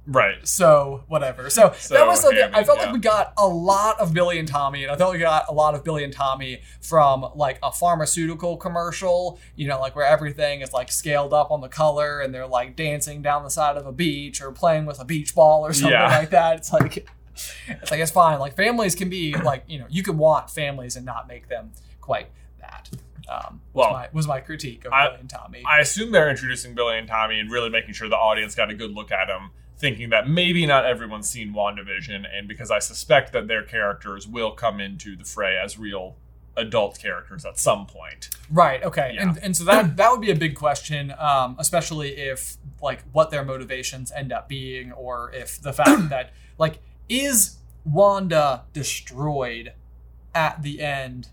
[0.07, 0.47] Right.
[0.47, 1.49] so whatever.
[1.51, 2.85] So, So that was something I felt yeah.
[2.87, 5.53] like we got a lot of Billy and Tommy, and I felt we got a
[5.53, 10.61] lot of Billy and Tommy from like a pharmaceutical commercial, you know, like where everything
[10.61, 13.87] is like scaled up on the color and they're like dancing down the side of
[13.87, 16.09] a beach or playing with a beach ball or something Yeah.
[16.19, 16.57] like that.
[16.59, 17.09] It's like
[17.69, 18.38] it's like it's fine.
[18.38, 21.73] Like families can be like, you know, you can want families and not make them
[22.01, 22.29] quite
[22.61, 22.90] that.
[23.27, 25.62] Um, was Well, my, was my critique of I- Billy and Tommy.
[25.67, 28.75] I assume they're introducing Billy and Tommy and really making sure the audience got a
[28.75, 29.51] good look at them,
[29.85, 34.53] thinking that maybe not everyone's seen WandaVision, and because I suspect that their characters will
[34.53, 36.16] come into the fray as real
[36.57, 38.31] adult characters at some point.
[38.51, 38.83] Right.
[38.83, 39.12] Okay.
[39.14, 39.29] Yeah.
[39.29, 43.31] And and so that that would be a big question, um, especially if like what
[43.31, 46.79] their motivations end up being, or if the fact that like
[47.11, 49.75] is Wanda destroyed
[50.35, 51.29] at the end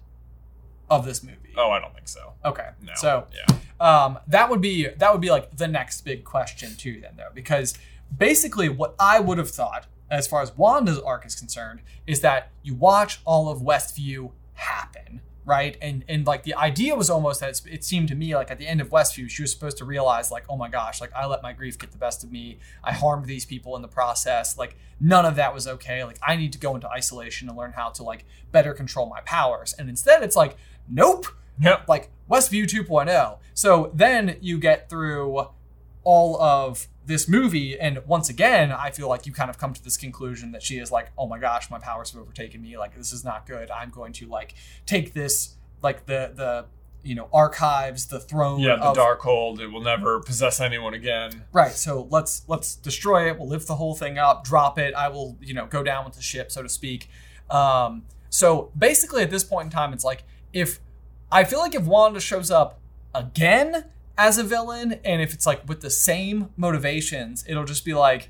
[0.91, 1.37] of this movie?
[1.57, 2.33] Oh, I don't think so.
[2.45, 2.69] Okay.
[2.83, 2.93] No.
[2.95, 3.55] So yeah.
[3.79, 7.31] um, that would be that would be like the next big question too then though
[7.33, 7.73] because
[8.17, 12.49] basically what i would have thought as far as wanda's arc is concerned is that
[12.63, 17.59] you watch all of westview happen right and and like the idea was almost that
[17.69, 20.29] it seemed to me like at the end of westview she was supposed to realize
[20.29, 22.91] like oh my gosh like i let my grief get the best of me i
[22.91, 26.53] harmed these people in the process like none of that was okay like i need
[26.53, 30.21] to go into isolation and learn how to like better control my powers and instead
[30.21, 30.57] it's like
[30.89, 31.27] nope
[31.61, 31.87] Yep.
[31.87, 33.37] like Westview 2.0.
[33.53, 35.47] So then you get through
[36.03, 39.83] all of this movie, and once again, I feel like you kind of come to
[39.83, 42.77] this conclusion that she is like, oh my gosh, my powers have overtaken me.
[42.77, 43.69] Like this is not good.
[43.69, 46.65] I'm going to like take this like the the
[47.03, 48.59] you know archives, the throne.
[48.59, 49.59] Yeah, the of, Darkhold.
[49.59, 51.43] It will never possess anyone again.
[51.51, 51.73] Right.
[51.73, 53.37] So let's let's destroy it.
[53.37, 54.93] We'll lift the whole thing up, drop it.
[54.95, 57.09] I will, you know, go down with the ship, so to speak.
[57.49, 60.79] Um, so basically, at this point in time, it's like if
[61.31, 62.79] I feel like if Wanda shows up
[63.15, 63.85] again
[64.17, 68.29] as a villain, and if it's like with the same motivations, it'll just be like,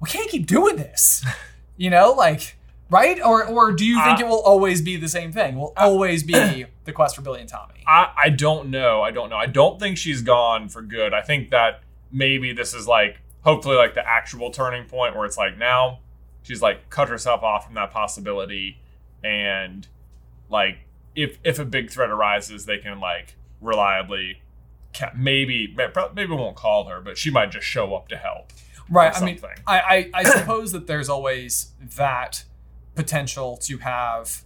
[0.00, 1.24] we can't keep doing this.
[1.78, 2.56] You know, like
[2.88, 3.20] right?
[3.22, 5.56] Or or do you think Uh, it will always be the same thing?
[5.58, 7.74] Will always be the quest for Billy and Tommy?
[7.86, 9.02] I, I don't know.
[9.02, 9.36] I don't know.
[9.36, 11.12] I don't think she's gone for good.
[11.12, 15.36] I think that maybe this is like hopefully like the actual turning point where it's
[15.36, 15.98] like now
[16.44, 18.78] she's like cut herself off from that possibility
[19.22, 19.86] and
[20.48, 20.78] like
[21.16, 24.42] if if a big threat arises they can like reliably
[24.94, 25.74] ca- maybe
[26.14, 28.52] maybe won't call her but she might just show up to help
[28.90, 29.40] right i mean.
[29.66, 32.44] I, I i suppose that there's always that
[32.94, 34.42] potential to have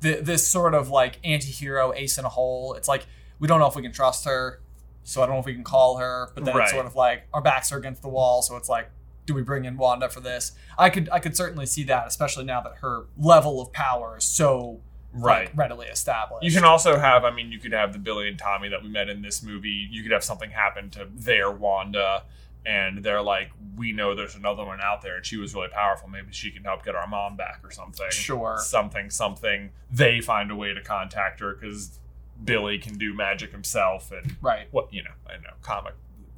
[0.00, 3.06] the, this sort of like anti-hero ace in a hole it's like
[3.38, 4.60] we don't know if we can trust her
[5.02, 6.64] so i don't know if we can call her but then Right.
[6.64, 8.90] it's sort of like our backs are against the wall so it's like
[9.26, 12.44] do we bring in wanda for this i could i could certainly see that especially
[12.44, 14.80] now that her level of power is so
[15.14, 15.56] like, Right.
[15.56, 18.68] readily established You can also have, I mean, you could have the Billy and Tommy
[18.68, 19.88] that we met in this movie.
[19.90, 22.24] You could have something happen to their Wanda,
[22.66, 26.08] and they're like, we know there's another one out there, and she was really powerful.
[26.08, 28.06] Maybe she can help get our mom back or something.
[28.10, 28.56] Sure.
[28.58, 29.70] Something, something.
[29.90, 32.00] They find a way to contact her because
[32.42, 35.94] Billy can do magic himself, and right what, you know, I know, comic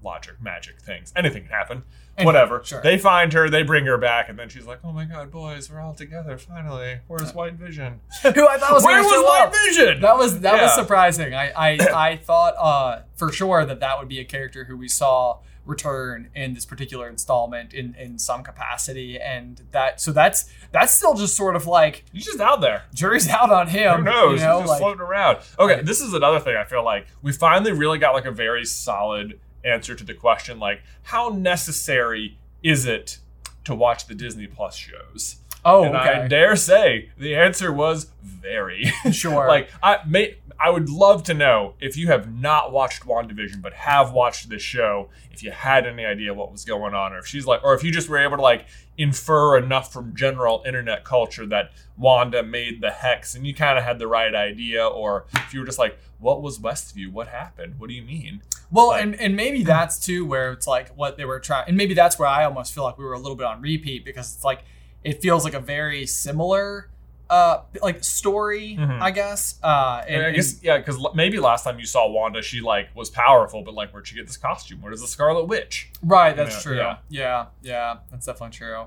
[0.07, 1.13] logic, magic things.
[1.15, 1.83] Anything can happen.
[2.17, 2.63] Anything, Whatever.
[2.65, 2.81] sure.
[2.81, 5.71] They find her, they bring her back, and then she's like, oh my god, boys,
[5.71, 7.01] we're all together, finally.
[7.09, 8.01] Where's White Vision?
[8.23, 9.53] who i thought was Where was White up.
[9.67, 10.01] Vision?
[10.01, 11.35] That was that was surprising.
[11.35, 11.71] I I,
[12.13, 16.31] I thought uh, for sure that that would be a character who we saw return
[16.33, 21.37] in this particular installment in in some capacity, and that so that's that's still just
[21.37, 22.85] sort of like He's just out there.
[22.95, 23.99] jury's out on him.
[23.99, 24.41] Who knows?
[24.41, 25.39] You know, He's just like floating around.
[25.59, 25.85] Okay, Right.
[25.85, 29.41] this is another thing I feel like we finally really got like a very solid
[29.67, 33.19] answer to the question like how necessary is it
[33.65, 35.37] to watch the Disney Plus shows?
[35.67, 38.85] oh and I dare say the answer was very.
[39.13, 43.61] sure, like I may I would love to know if you have not watched WandaVision
[43.63, 47.19] but have watched this show, if you had any idea what was going on, or
[47.19, 48.67] if she's like, or if you just were able to like
[48.99, 53.85] infer enough from general internet culture that Wanda made the hex and you kind of
[53.85, 57.13] had the right idea, or if you were just like, what was Westview?
[57.13, 57.75] What happened?
[57.79, 58.43] What do you mean?
[58.71, 61.77] Well, Like- and, and maybe that's too where it's like what they were trying, and
[61.77, 64.35] maybe that's where I almost feel like we were a little bit on repeat because
[64.35, 64.65] it's like
[65.05, 66.89] it feels like a very similar,
[67.29, 69.01] uh, like story, Mhm.
[69.03, 69.59] I guess.
[69.63, 72.89] Uh, and, I and- guess yeah, because maybe last time you saw Wanda, she like
[72.95, 74.81] was powerful, but like, where'd she get this costume?
[74.83, 75.91] Where does the Scarlet Witch?
[76.03, 76.77] right, that's Yeah, true.
[76.77, 76.97] yeah.
[77.09, 77.47] Yeah.
[77.63, 78.85] yeah, that's definitely true.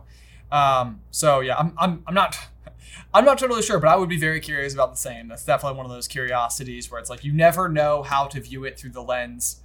[0.51, 2.37] Um, so yeah, I'm, I'm, I'm not.
[3.13, 5.27] I'm not totally sure, but I would be very curious about the same.
[5.27, 8.63] That's definitely one of those curiosities where it's like you never know how to view
[8.65, 9.61] it through the lens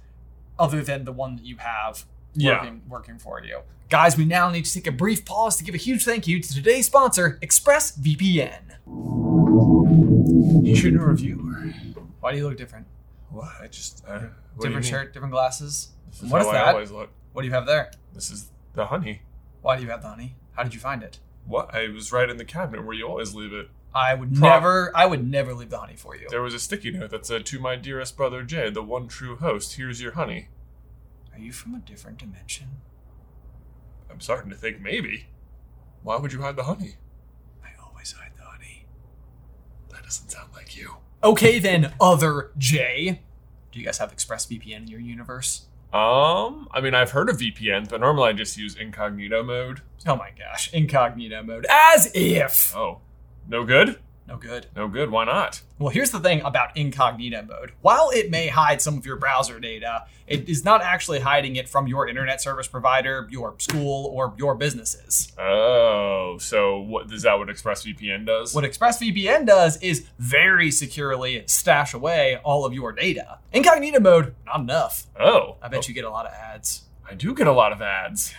[0.57, 2.05] other than the one that you have
[2.35, 2.59] Yeah.
[2.59, 3.59] working working for you.
[3.89, 6.41] Guys, we now need to take a brief pause to give a huge thank you
[6.41, 8.61] to today's sponsor, ExpressVPN.
[10.65, 11.37] You shooting a review?
[12.19, 12.87] Why do you look different?
[13.29, 13.49] What?
[13.61, 14.19] I just uh,
[14.55, 15.89] what different shirt, different glasses.
[16.09, 16.69] This is What is that?
[16.69, 17.09] always look.
[17.33, 17.91] What do you have there?
[18.13, 19.21] This is the honey.
[19.61, 20.35] Why do you have the honey?
[20.53, 21.19] How did you find it?
[21.45, 21.73] What?
[21.75, 23.69] I was right in the cabinet where you always leave it.
[23.93, 26.27] I would Pro- never I would never leave the honey for you.
[26.29, 29.35] There was a sticky note that said, "To my dearest brother Jay, the one true
[29.35, 29.75] host.
[29.75, 30.47] Here's your honey."
[31.35, 32.67] Are you from a different dimension?
[34.09, 35.27] I'm starting to think maybe.
[36.01, 36.95] Why would you hide the honey?
[37.61, 38.85] I always hide the honey.
[39.89, 40.95] That doesn't sound like you.
[41.21, 43.21] Okay then, other J.
[43.71, 45.65] Do you guys have ExpressVPN in your universe?
[45.91, 49.81] Um, I mean, I've heard of VPNs, but normally I just use incognito mode.
[50.07, 51.65] Oh my gosh, incognito mode.
[51.69, 52.73] As if.
[52.75, 53.01] Oh,
[53.47, 53.99] no good?
[54.27, 54.67] No good.
[54.75, 55.11] No good.
[55.11, 55.61] Why not?
[55.77, 57.73] Well, here's the thing about incognito mode.
[57.81, 61.69] While it may hide some of your browser data, it is not actually hiding it
[61.69, 65.31] from your internet service provider, your school, or your businesses.
[65.37, 67.37] Oh, so what is that?
[67.37, 68.55] What ExpressVPN does?
[68.55, 73.37] What ExpressVPN does is very securely stash away all of your data.
[73.53, 75.05] Incognito mode, not enough.
[75.19, 76.81] Oh, I bet you get a lot of ads.
[77.07, 78.33] I do get a lot of ads.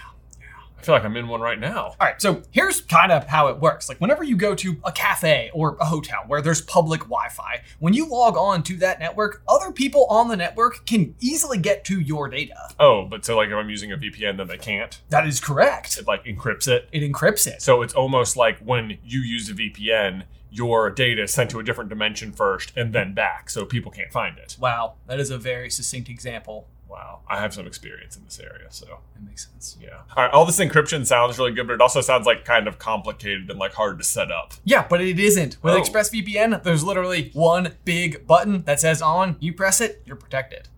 [0.78, 1.86] I feel like I'm in one right now.
[1.86, 3.88] All right, so here's kind of how it works.
[3.88, 7.62] Like, whenever you go to a cafe or a hotel where there's public Wi Fi,
[7.78, 11.84] when you log on to that network, other people on the network can easily get
[11.86, 12.56] to your data.
[12.78, 15.00] Oh, but so like if I'm using a VPN, then they can't.
[15.10, 15.98] That is correct.
[15.98, 16.88] It like encrypts it.
[16.92, 17.62] It encrypts it.
[17.62, 21.62] So it's almost like when you use a VPN, your data is sent to a
[21.62, 24.56] different dimension first and then back, so people can't find it.
[24.58, 26.68] Wow, that is a very succinct example.
[26.88, 29.76] Wow, I have some experience in this area, so it makes sense.
[29.80, 30.02] yeah.
[30.16, 32.78] All right, all this encryption sounds really good, but it also sounds like kind of
[32.78, 34.54] complicated and like hard to set up.
[34.64, 35.56] Yeah, but it isn't.
[35.62, 35.80] With Oh.
[35.80, 39.36] ExpressVPN, there's literally one big button that says on.
[39.40, 40.68] You press it, you're protected.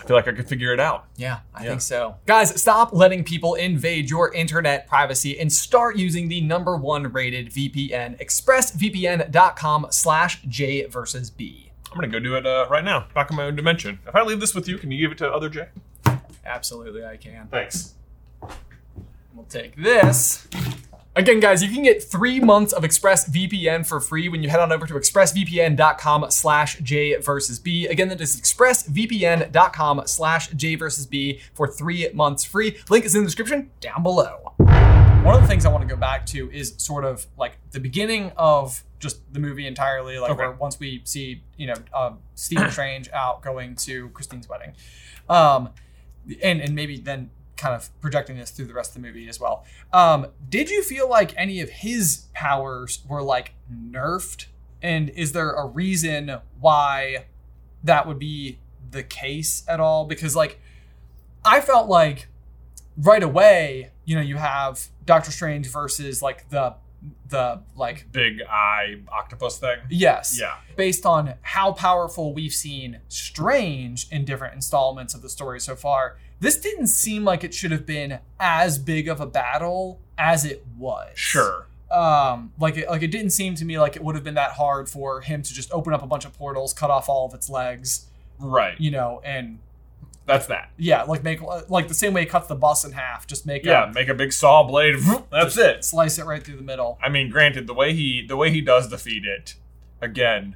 [0.00, 1.06] I feel like I could figure it out.
[1.16, 1.70] Yeah, I Yeah.
[1.70, 2.14] think so.
[2.24, 7.50] Guys, stop letting people invade your internet privacy and start using the number one rated
[7.52, 11.67] VPN, expressvpn.com slash J versus B.
[11.90, 13.98] I'm gonna go do it uh, right now, back in my own dimension.
[14.06, 15.68] If I leave this with you, can you give it to other Jay?
[16.44, 17.48] Absolutely, I can.
[17.48, 17.94] Thanks.
[19.34, 20.48] We'll take this.
[21.18, 24.70] Again, guys, you can get three months of ExpressVPN for free when you head on
[24.70, 27.86] over to expressvpn.com slash J versus B.
[27.88, 32.78] Again, that is expressvpn.com slash J versus B for three months free.
[32.88, 34.52] Link is in the description down below.
[35.28, 37.80] One of the things I want to go back to is sort of like the
[37.80, 40.38] beginning of just the movie entirely, like Okay.
[40.38, 44.72] where once we see, you know, um, Stephen Strange out going to Christine's wedding.
[45.28, 45.68] Um,
[46.42, 49.38] and and maybe then kind of projecting this through the rest of the movie as
[49.38, 49.66] well.
[49.92, 54.46] Um, did you feel like any of his powers were like nerfed?
[54.80, 57.26] And is there a reason why
[57.84, 58.60] that would be
[58.90, 60.06] the case at all?
[60.06, 60.58] Because like
[61.44, 62.28] I felt like
[62.98, 66.74] right away, you know, you have Doctor Strange versus like the
[67.28, 69.78] the like Big eye octopus thing.
[69.88, 70.56] yes Yeah.
[70.76, 76.16] based on how powerful we've seen Strange in different installments of the story so far,
[76.40, 80.66] this didn't seem like it should have been as big of a battle as it
[80.76, 81.10] was.
[81.16, 81.66] Sure.
[81.90, 84.52] Um, like it, like it didn't seem to me like it would have been that
[84.52, 87.32] hard for him to just open up a bunch of portals, cut off all of
[87.34, 88.06] its legs,
[88.40, 88.78] Right.
[88.80, 89.58] you know, and
[90.28, 90.70] That's that.
[90.76, 93.64] yeah, like make like the same way he cuts the bus in half, just make
[93.64, 93.90] Yeah.
[93.90, 94.96] a Make a big saw blade.
[95.32, 95.84] That's it.
[95.84, 96.98] slice it right through the middle.
[97.02, 99.56] I mean, granted, the way he the way he does defeat it,
[100.00, 100.54] again,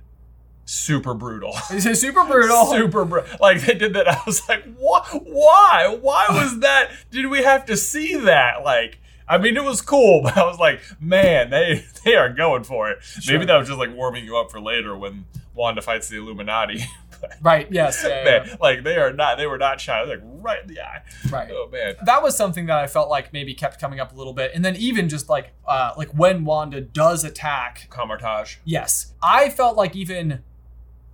[0.65, 1.53] super brutal.
[1.71, 2.67] Super brutal.
[2.67, 3.29] super brutal.
[3.41, 4.07] Like they did that.
[4.17, 5.05] I was like, what?
[5.27, 5.99] Why?
[6.01, 6.91] Why was that?
[7.11, 8.63] Did we have to see that?
[8.65, 8.99] Like,
[9.29, 12.91] I mean, it was cool, but I was like, man, they they are going for
[12.91, 13.03] it.
[13.03, 13.35] Sure.
[13.35, 16.85] Maybe that was just like warming you up for later when Wanda fights the Illuminati.
[17.43, 17.67] Right.
[17.71, 18.05] Yes.
[18.07, 19.37] Yeah, yeah, like they are not.
[19.39, 20.03] They were not shy.
[20.05, 21.03] Like right in the eye.
[21.31, 21.51] Right.
[21.53, 21.95] Oh man.
[22.05, 24.65] that was something that I felt like maybe kept coming up a little bit, and
[24.65, 28.57] then even just like uh, like when Wanda does attack, Kamar-Taj.
[28.65, 30.43] yes, I felt like even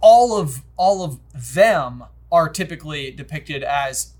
[0.00, 1.18] all of all of
[1.54, 4.14] them are typically depicted as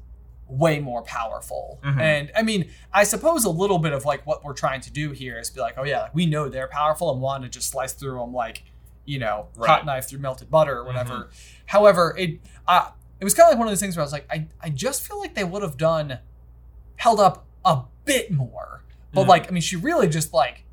[0.46, 1.78] way more powerful.
[1.84, 2.00] Mhm.
[2.00, 5.10] And I mean, I suppose a little bit of like what we're trying to do
[5.10, 7.68] here is be like, oh yeah, like, we know they're powerful and want to just
[7.68, 8.64] slice through them like,
[9.08, 9.68] you know, Right.
[9.70, 11.30] hot knife through melted butter or whatever.
[11.66, 12.90] However, it uh,
[13.20, 14.68] it was kind of like one of those things where I was like, I, I
[14.70, 16.18] just feel like they would have done
[16.96, 18.84] held up a bit more.
[19.12, 19.28] But Mhm.
[19.28, 20.64] like, I mean, she really just like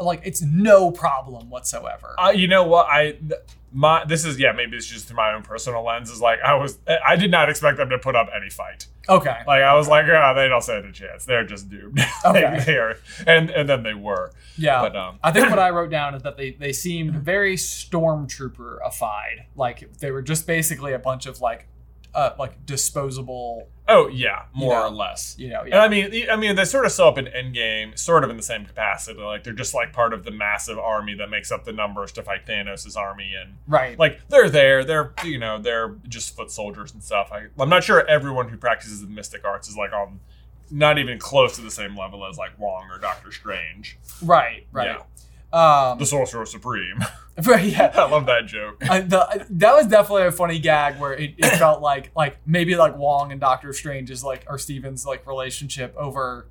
[0.00, 2.14] like it's no problem whatsoever.
[2.18, 2.86] Uh, you know what?
[2.88, 3.40] I th-
[3.72, 6.10] my this is yeah maybe it's just through my own personal lens.
[6.10, 8.86] Is like I was I did not expect them to put up any fight.
[9.10, 9.38] Okay.
[9.46, 11.24] Like I was like, oh, they don't stand a chance.
[11.24, 12.00] They're just doomed.
[12.24, 12.58] Okay.
[12.58, 12.96] they, they are,
[13.26, 14.32] and and then they were.
[14.56, 14.82] Yeah.
[14.82, 19.46] But um, I think what I wrote down is that they, they seemed very stormtrooper-ified.
[19.56, 21.66] Like they were just basically a bunch of like
[22.14, 25.36] uh like disposable, oh yeah, more You know, or less.
[25.38, 25.74] you know, And.
[25.74, 28.42] I mean, I mean, they sort of show up in Endgame, sort of in the
[28.42, 29.20] same capacity.
[29.20, 32.22] Like they're just like part of the massive army that makes up the numbers to
[32.22, 33.98] fight Thanos' army, and right.
[33.98, 34.84] like they're there.
[34.84, 37.30] They're you know they're just foot soldiers and stuff.
[37.32, 40.20] I, I'm not sure everyone who practices the mystic arts is like on,
[40.70, 45.00] not even close to the same level as like Wong or Doctor Strange, right, right.
[45.52, 47.04] Um the Sorcerer Supreme.
[47.46, 47.90] right, yeah.
[47.94, 48.76] I love that joke.
[48.88, 52.76] I, the, that was definitely a funny gag where it, it felt like like maybe
[52.76, 56.46] like Wong and Doctor Strange is like or Steven's like relationship over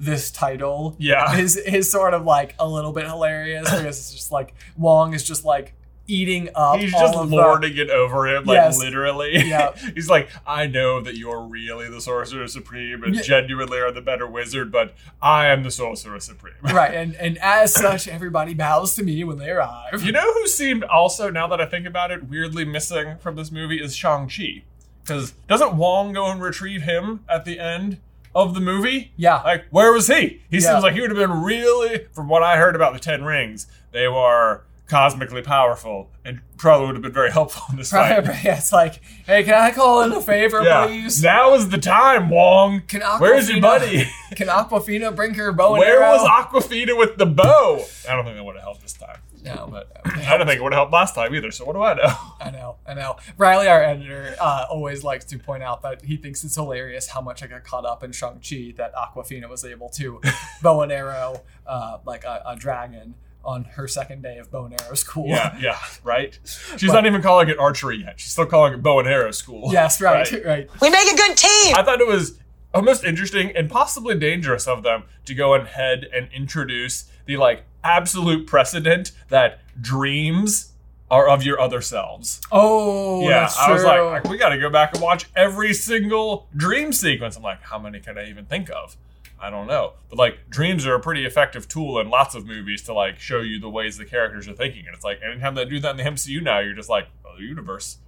[0.00, 1.36] this title Yeah.
[1.36, 5.22] is is sort of like a little bit hilarious because it's just like Wong is
[5.22, 5.74] just like
[6.08, 6.78] eating up.
[6.80, 8.78] He's just of the- lording it over him, like Yes.
[8.78, 9.36] literally.
[9.36, 9.72] Yeah.
[9.94, 13.22] He's like, I know that you're really the Sorcerer Supreme and Yeah.
[13.22, 16.54] genuinely are the better wizard, but I am the Sorcerer Supreme.
[16.62, 20.02] right, and and as such, everybody bows to me when they arrive.
[20.02, 23.50] You know who seemed also, now that I think about it, weirdly missing from this
[23.52, 24.64] movie is Shang-Chi.
[25.04, 27.98] Because doesn't Wong go and retrieve him at the end
[28.34, 29.12] of the movie?
[29.16, 30.40] Yeah, Like, where was he?
[30.50, 30.70] He Yeah.
[30.72, 33.66] seems like he would have been really, from what I heard about the Ten Rings,
[33.90, 34.62] they were
[34.92, 38.10] cosmically powerful and probably would have been very helpful in this fight.
[38.18, 40.86] Right, right, yeah, it's like, hey, can I call in a favor, Yeah.
[40.86, 41.22] please?
[41.22, 42.82] Now is the time, Wong.
[42.86, 44.04] Can Awkwafina, Where's your buddy?
[44.36, 46.12] Can Awkwafina bring her bow and Where arrow?
[46.18, 47.82] was Awkwafina with the bow?
[48.08, 49.16] I don't think that would have helped this time.
[49.42, 51.82] no, but I don't think it would have helped last time either, so what do
[51.82, 52.14] I know?
[52.40, 53.16] I know, I know.
[53.38, 57.22] Riley, our editor, uh, always likes to point out that he thinks it's hilarious how
[57.22, 60.20] much I got caught up in Shang Chi that Awkwafina was able to
[60.62, 63.14] bow and arrow uh, like a, a dragon
[63.44, 65.28] on her second day of bow and arrow school.
[65.28, 66.38] Yeah, yeah, right?
[66.76, 68.20] She's not even calling it archery yet.
[68.20, 69.72] She's still calling it bow and arrow school.
[69.72, 70.68] yes, right, right.
[70.80, 71.74] We make a good team.
[71.76, 72.38] I thought it was
[72.74, 78.46] almost interesting and possibly dangerous of them to go ahead and introduce the like absolute
[78.46, 80.72] precedent that dreams
[81.10, 82.40] are of your other selves.
[82.50, 85.74] Oh, yeah, that's I was like, like, we got to go back and watch every
[85.74, 87.36] single dream sequence.
[87.36, 88.96] I'm like, how many can I even think of?
[89.42, 92.82] I don't know, but like dreams are a pretty effective tool in lots of movies
[92.82, 95.64] to like show you the ways the characters are thinking, and it's like anytime they
[95.64, 97.98] do that in the MCU now, you're just like, other universe,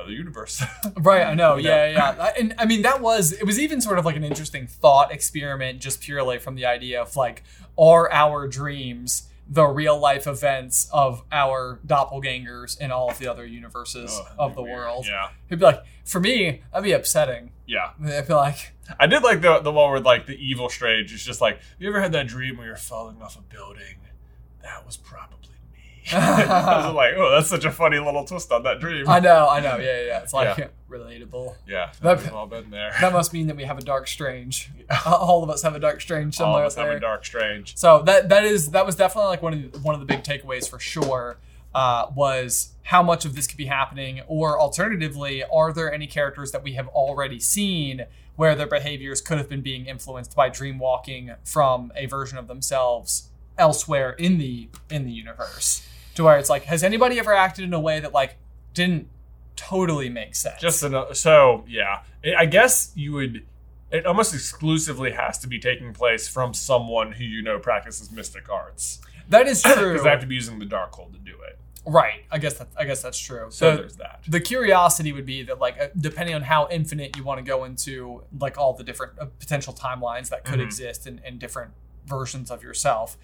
[0.00, 0.62] other universe.
[0.96, 1.56] Right, I know.
[1.56, 2.32] You Yeah, yeah.
[2.38, 3.44] And I mean, that was it.
[3.44, 7.16] Was even sort of like an interesting thought experiment, just purely from the idea of
[7.16, 7.42] like,
[7.76, 13.46] are our dreams the real life events of our doppelgangers in all of the other
[13.46, 14.76] universes Oh, of the weird.
[14.76, 15.06] world?
[15.08, 17.52] Yeah, It'd be like, for me, that'd be upsetting.
[17.66, 17.90] yeah.
[18.04, 21.22] I feel like, I did like the the one where like the evil Strange is
[21.24, 23.96] just like, you ever had that dream where you're falling off a building?
[24.62, 25.35] That was probably.
[26.12, 29.08] I was like, oh, that's such a funny little twist on that dream.
[29.08, 29.76] I know, I know.
[29.76, 30.02] Yeah, yeah.
[30.06, 30.22] yeah.
[30.22, 30.68] It's like Yeah.
[30.90, 31.54] relatable.
[31.66, 32.92] yeah, That- we've all been there.
[33.00, 34.70] That must mean that we have a dark strange.
[35.06, 36.96] All of us have a dark strange all of us have there.
[36.96, 37.76] a dark strange.
[37.76, 40.22] So that that is that was definitely like one of the, one of the big
[40.22, 41.38] takeaways for sure.
[41.74, 46.50] Uh, was how much of this could be happening, or alternatively, are there any characters
[46.52, 50.78] that we have already seen where their behaviors could have been being influenced by dream
[50.78, 53.28] walking from a version of themselves
[53.58, 55.86] elsewhere in the in the universe?
[56.16, 58.36] To where it's like, has anybody ever acted in a way that like
[58.74, 59.08] didn't
[59.54, 60.60] totally make sense?
[60.60, 62.02] Just an, so yeah,
[62.36, 63.44] I guess you would.
[63.90, 68.48] It almost exclusively has to be taking place from someone who you know practices mystic
[68.50, 71.58] arts, that is true, because they have to be using the Darkhold to do it.
[71.86, 72.24] right?
[72.32, 73.46] I guess that I guess that's true.
[73.50, 74.22] So The- there's that.
[74.26, 77.62] the curiosity would be that like uh, depending on how infinite you want to go
[77.64, 80.64] into like all the different uh, potential timelines that could Mhm.
[80.64, 81.70] exist in different
[82.06, 83.16] versions of yourself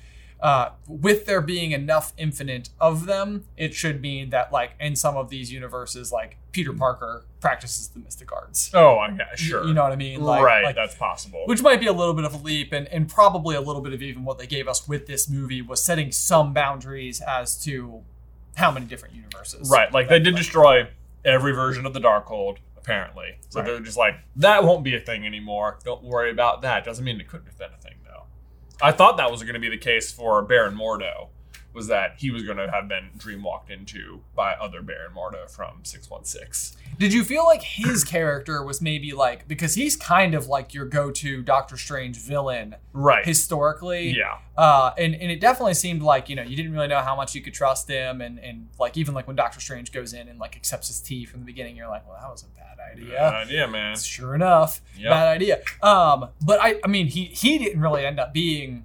[0.42, 5.16] uh, with there being enough infinite of them it should mean that like in some
[5.16, 9.64] of these universes like peter parker practices the mystic arts Oh, I yeah, sure.
[9.64, 11.44] you know what i mean like, right, like- that's possible.
[11.46, 13.92] which might be a little bit of a leap and, and probably a little bit
[13.92, 18.02] of even what they gave us with this movie was setting some boundaries as to
[18.56, 20.88] how many different universes Right, like they did destroy
[21.24, 23.36] every version of the Darkhold, apparently.
[23.48, 23.66] So Right.
[23.66, 25.78] they're just like, that won't be a thing anymore.
[25.84, 26.84] Don't worry about that.
[26.84, 27.94] Doesn't mean it couldn't have been a thing.
[28.82, 31.28] I thought that was going to be the case for Baron Mordo,
[31.74, 35.50] was that he was going to have been dream walked into by other Baron Mordo
[35.50, 36.78] from 616.
[36.98, 40.84] Did you feel like his character was maybe like because he's kind of like your
[40.84, 43.24] go-to Doctor Strange villain Right.
[43.24, 44.10] historically?
[44.16, 44.38] yeah.
[44.56, 47.34] Uh, and, and it definitely seemed like, you know, you didn't really know how much
[47.34, 48.20] you could trust him.
[48.20, 51.24] And, and like, even like when Doctor Strange goes in and like accepts his tea
[51.24, 53.14] from the beginning, you're like, well, that was a bad idea.
[53.16, 53.96] Bad idea, man.
[53.96, 55.10] Sure enough, Yep.
[55.10, 55.60] bad idea.
[55.82, 58.84] Um, but I, I mean, he, he didn't really end up being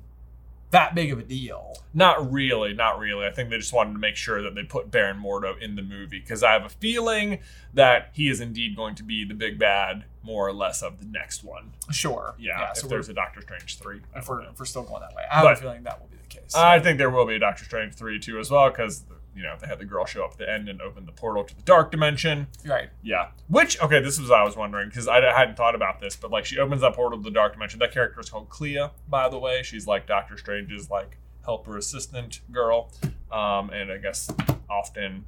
[0.72, 1.78] that big of a deal.
[1.94, 3.26] Not really, not really.
[3.26, 5.82] I think they just wanted to make sure that they put Baron Mordo in the
[5.82, 7.40] movie because I have a feeling
[7.74, 11.06] that he is indeed going to be the big bad, more or less, of the
[11.06, 11.74] next one.
[11.92, 12.36] Sure.
[12.38, 14.02] Yeah, so if we're, thereI a Doctor Strange 3.
[14.16, 16.08] If we're, if we're still going that way, I have But- a feeling that will
[16.08, 16.54] be the case.
[16.54, 19.06] I think there will be a Doctor Strange 3 too as well because,
[19.38, 21.44] you know, they had the girl show up at the end and open the portal
[21.44, 22.48] to the dark dimension.
[22.66, 22.90] right.
[23.04, 23.28] Yeah.
[23.48, 26.32] Which, okay, this was what I was wondering because I, hadn't thought about this, but
[26.32, 27.80] like she opens that portal to the dark dimension.
[27.80, 29.62] That character is called Clea, by the way.
[29.64, 32.92] She's like Doctor Strange's like helper assistant girl,
[33.32, 34.30] um, and I guess
[34.70, 35.26] often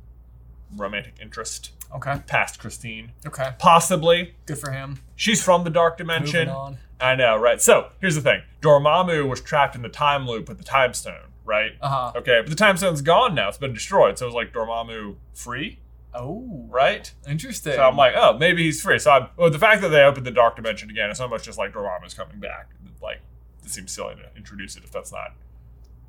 [0.76, 2.20] romantic interest Okay.
[2.28, 3.12] past Christine.
[3.26, 3.50] Okay.
[3.58, 4.36] Possibly.
[4.46, 5.00] Good for him.
[5.16, 6.48] She's from the dark dimension.
[6.50, 6.78] on.
[7.02, 7.62] I know, right?
[7.62, 11.29] So here's the thing Dormammu was trapped in the time loop with the time stone,
[11.50, 11.72] right?
[11.82, 12.12] Uh huh.
[12.20, 13.50] Okay, but the time stone's gone now.
[13.50, 14.18] It's been destroyed.
[14.18, 15.80] So it was like Dormammu free,
[16.14, 17.12] Oh, right?
[17.28, 17.74] interesting.
[17.74, 19.00] So I'm like, oh, maybe he's free.
[19.00, 21.58] So I'm, well, the fact that they opened the dark dimension again is almost just
[21.58, 22.70] like Dormammu's coming back.
[23.02, 23.22] Like,
[23.64, 25.34] it seems silly to introduce it if that's not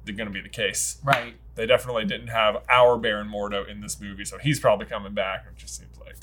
[0.07, 0.99] going to be the case.
[1.05, 1.35] right.
[1.55, 5.45] They definitely didn't have our Baron Mordo in this movie, so he's probably coming back.
[5.49, 6.17] It just seems like,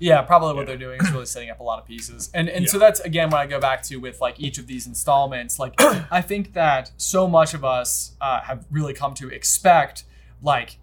[0.00, 0.64] Yeah, probably what Yeah.
[0.66, 2.30] they're doing is really setting up a lot of pieces.
[2.34, 4.86] And and so that's again what I go back to with like each of these
[4.86, 5.58] installments.
[5.58, 5.74] Like
[6.10, 10.04] I think that so much of us uh, have really come to expect
[10.42, 10.78] like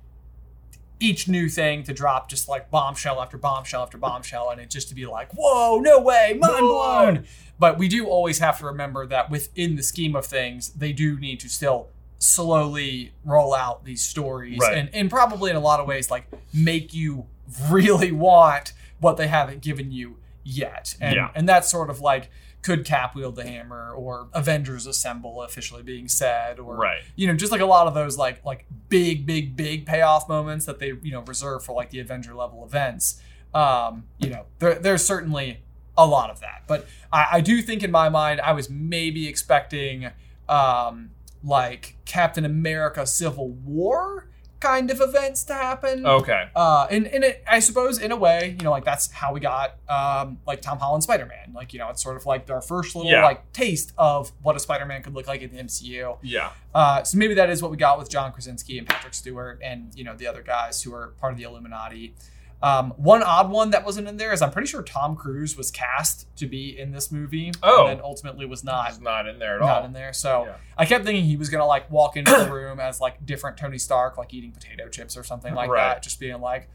[0.99, 4.89] each new thing to drop just like bombshell after bombshell after bombshell and it just
[4.89, 7.25] to be like, whoa, no way, mind blown.
[7.59, 11.19] But we do always have to remember that within the scheme of things, they do
[11.19, 14.75] need to still slowly roll out these stories Right.
[14.77, 17.27] and, and probably in a lot of ways like make you
[17.69, 20.95] really want what they haven't given you yet.
[21.01, 21.29] And Yeah.
[21.35, 22.29] and that's sort of like
[22.63, 27.01] could Cap wield the hammer or Avengers assemble officially being said or Right.
[27.15, 30.65] you know just like a lot of those like like big big big payoff moments
[30.65, 33.21] that they you know reserve for like the Avenger level events.
[33.53, 35.61] Um, you know there, there's certainly
[35.97, 39.27] a lot of that, but I, I do think in my mind I was maybe
[39.27, 40.11] expecting
[40.49, 41.11] um,
[41.43, 44.29] like Captain America Civil War
[44.59, 46.05] kind of events to happen.
[46.05, 46.49] okay.
[46.55, 49.39] Uh, and, and it, I suppose in a way, you know, like that's how we
[49.39, 51.53] got um, like Tom Holland Spider Man.
[51.53, 53.23] Like, you know, it's sort of like our first little Yeah.
[53.23, 56.17] like taste of what a Spider Man could look like in the MCU.
[56.23, 56.51] Yeah.
[56.73, 59.91] Uh, so maybe that is what we got with John Krasinski and Patrick Stewart and
[59.95, 62.15] you know the other guys who are part of the Illuminati.
[62.61, 65.69] Um, one odd one that wasn't in there is I'm pretty sure Tom Cruise was
[65.69, 67.85] cast to be in this movie, Oh.
[67.85, 69.85] and then ultimately was not He's not in there at not all.
[69.85, 70.11] in there.
[70.11, 70.55] So Yeah.
[70.75, 73.77] I kept thinking he was gonna like walk into the room as like different Tony
[73.77, 75.93] Stark, like eating potato chips or something like Right.
[75.95, 76.67] that, just being like,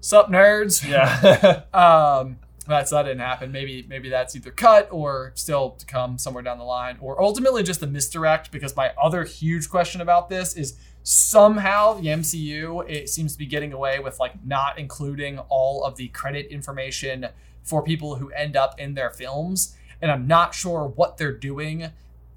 [0.00, 1.62] "Sup, nerds." Yeah.
[1.74, 2.38] Um,
[2.68, 3.50] that's that didn't happen.
[3.50, 7.62] Maybe maybe that's either cut or still to come somewhere down the line, or ultimately
[7.62, 8.52] just a misdirect.
[8.52, 13.46] Because my other huge question about this is somehow the MCU it seems to be
[13.46, 17.28] getting away with like not including all of the credit information
[17.62, 21.90] for people who end up in their films, and I'm not sure what they're doing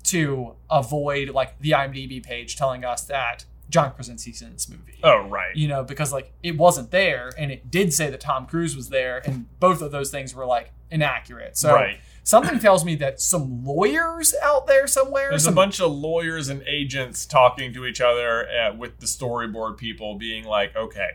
[0.03, 5.27] to avoid like the IMDb page telling us that John Krasinski's in this movie oh,
[5.27, 5.55] right.
[5.55, 8.89] you know, because like it wasn't there and it did say that Tom Cruise was
[8.89, 11.57] there, and both of those things were like inaccurate.
[11.57, 11.99] So Right.
[12.23, 16.49] Something tells me that some lawyers out there somewhere, There's some, a bunch of lawyers
[16.49, 21.11] and agents talking to each other uh, with the storyboard people, being like, "Okay,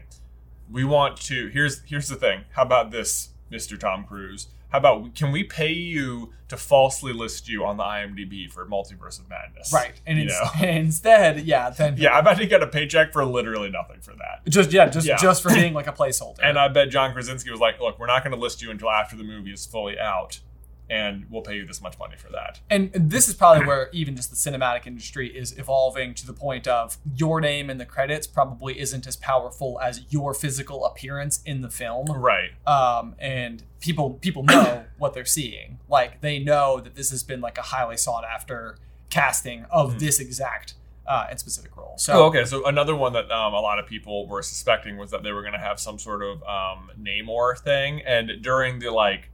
[0.71, 1.49] we want to.
[1.49, 2.45] Here's here's the thing.
[2.53, 4.49] How about this, Mister Tom Cruise?
[4.71, 9.21] How about can we pay you to falsely list you on the IMDb for Multiverse
[9.21, 9.73] of Madness?
[9.73, 13.25] right, and, ins- and instead, yeah, then Yeah, I bet he got a paycheck for
[13.25, 14.43] literally nothing for that.
[14.49, 15.17] just yeah, just Yeah.
[15.17, 16.41] just for being like a placeholder.
[16.43, 18.91] And I bet John Krasinski was like, "Look, we're not going to list you until
[18.91, 20.41] after the movie is fully out,
[20.89, 24.17] and we'll pay you this much money for that." and this is probably where even
[24.17, 28.27] just the cinematic industry is evolving to the point of your name in the credits
[28.27, 32.07] probably isn't as powerful as your physical appearance in the film.
[32.07, 32.51] Right.
[32.67, 35.79] um, and people people know what they're seeing.
[35.89, 38.79] Like they know that this has been like a highly sought after
[39.11, 40.75] casting of this exact
[41.07, 41.95] uh, and specific role.
[41.99, 42.13] So.
[42.15, 42.45] Oh, okay.
[42.45, 45.43] So another one that um, a lot of people were suspecting was that they were
[45.43, 49.31] going to have some sort of um, Namor thing, and during the like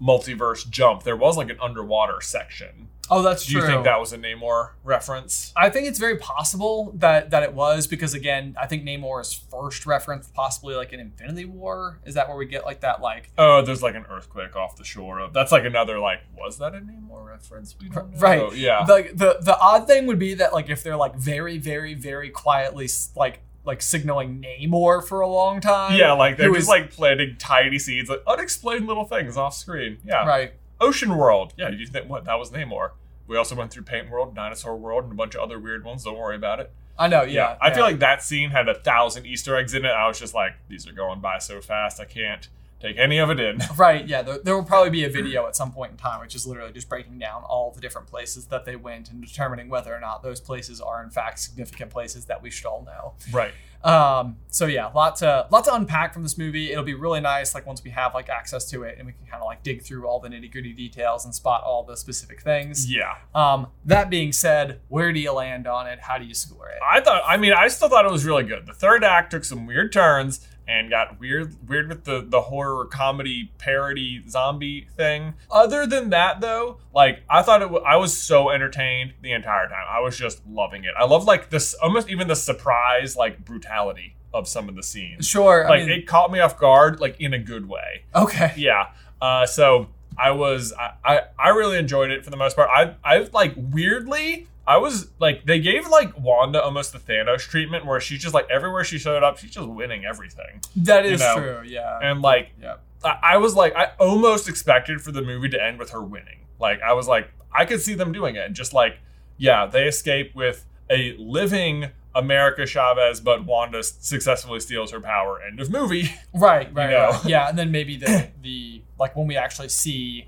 [0.00, 2.88] multiverse jump, there was like an underwater section.
[3.10, 3.60] oh, that's Do true.
[3.60, 5.52] Do you think that was a Namor reference?
[5.54, 9.32] I think it's very possible that that it was because again, I think Namor is
[9.34, 12.00] first referenced possibly like in Infinity War.
[12.06, 14.84] Is that where we get like that like Oh, there's like an earthquake off the
[14.84, 15.32] shore of.
[15.32, 16.20] That's like another like.
[16.36, 17.76] Was that a Namor reference.
[17.80, 18.18] We don't know.
[18.18, 18.56] Right.
[18.56, 18.84] Yeah.
[18.86, 22.30] The, the the odd thing would be that like if they're like very very very
[22.30, 25.98] quietly like like signaling Namor for a long time.
[25.98, 29.98] yeah, like they're just is- like planting tiny seeds, like unexplained little things off screen.
[30.04, 30.26] Yeah.
[30.26, 30.52] right.
[30.80, 31.54] Ocean World.
[31.56, 32.24] Yeah, you think what?
[32.24, 32.90] That was Namor.
[33.26, 36.04] We also went through Paint World, Dinosaur World, and a bunch of other weird ones.
[36.04, 36.72] Don't worry about it.
[36.98, 37.22] I know.
[37.22, 37.56] Yeah.
[37.60, 37.74] I yeah.
[37.74, 39.88] feel like that scene had a thousand Easter eggs in it.
[39.88, 42.48] I was just like, these are going by so fast, I can't
[42.84, 43.58] take any of it in.
[43.76, 44.22] Right, yeah.
[44.22, 46.72] There, there will probably be a video at some point in time, which is literally
[46.72, 50.22] just breaking down all the different places that they went and determining whether or not
[50.22, 53.14] those places are in fact significant places that we should all know.
[53.32, 53.52] right.
[53.84, 56.72] Um, so yeah, lot to lot to unpack from this movie.
[56.72, 59.26] It'll be really nice, like once we have like access to it and we can
[59.26, 62.40] kind of like dig through all the nitty gritty details and spot all the specific
[62.40, 62.90] things.
[62.90, 63.16] Yeah.
[63.34, 66.00] Um, that being said, where do you land on it?
[66.00, 66.78] How do you score it?
[66.82, 67.22] I thought.
[67.26, 68.66] I mean, I still thought it was really good.
[68.66, 72.86] The third act took some weird turns and got weird, weird with the the horror
[72.86, 75.34] comedy parody zombie thing.
[75.50, 77.66] Other than that, though, like I thought it.
[77.66, 79.84] W- I was so entertained the entire time.
[79.88, 80.92] I was just loving it.
[80.98, 85.26] I love like this, almost even the surprise, like brutality of some of the scenes.
[85.28, 85.64] Sure.
[85.68, 88.04] Like I mean, it caught me off guard, like in a good way.
[88.14, 88.52] okay.
[88.56, 88.88] Yeah.
[89.20, 89.88] Uh, so
[90.18, 92.68] I was I, I I really enjoyed it for the most part.
[92.74, 97.86] I I like weirdly I was like they gave like Wanda almost the Thanos treatment
[97.86, 100.60] where she's just like everywhere she showed up she's just winning everything.
[100.76, 101.62] That is know, true.
[101.66, 101.98] Yeah.
[102.02, 102.76] And like yeah.
[103.04, 106.40] I, I was like I almost expected for the movie to end with her winning.
[106.58, 108.52] Like I was like I could see them doing it.
[108.52, 108.98] Just like
[109.36, 115.40] yeah, they escape with a living America Chavez, but Wanda successfully steals her power.
[115.42, 116.14] End of movie.
[116.32, 117.10] Right, right, know?
[117.10, 117.24] right.
[117.24, 120.26] Yeah, and then maybe the the like when we actually see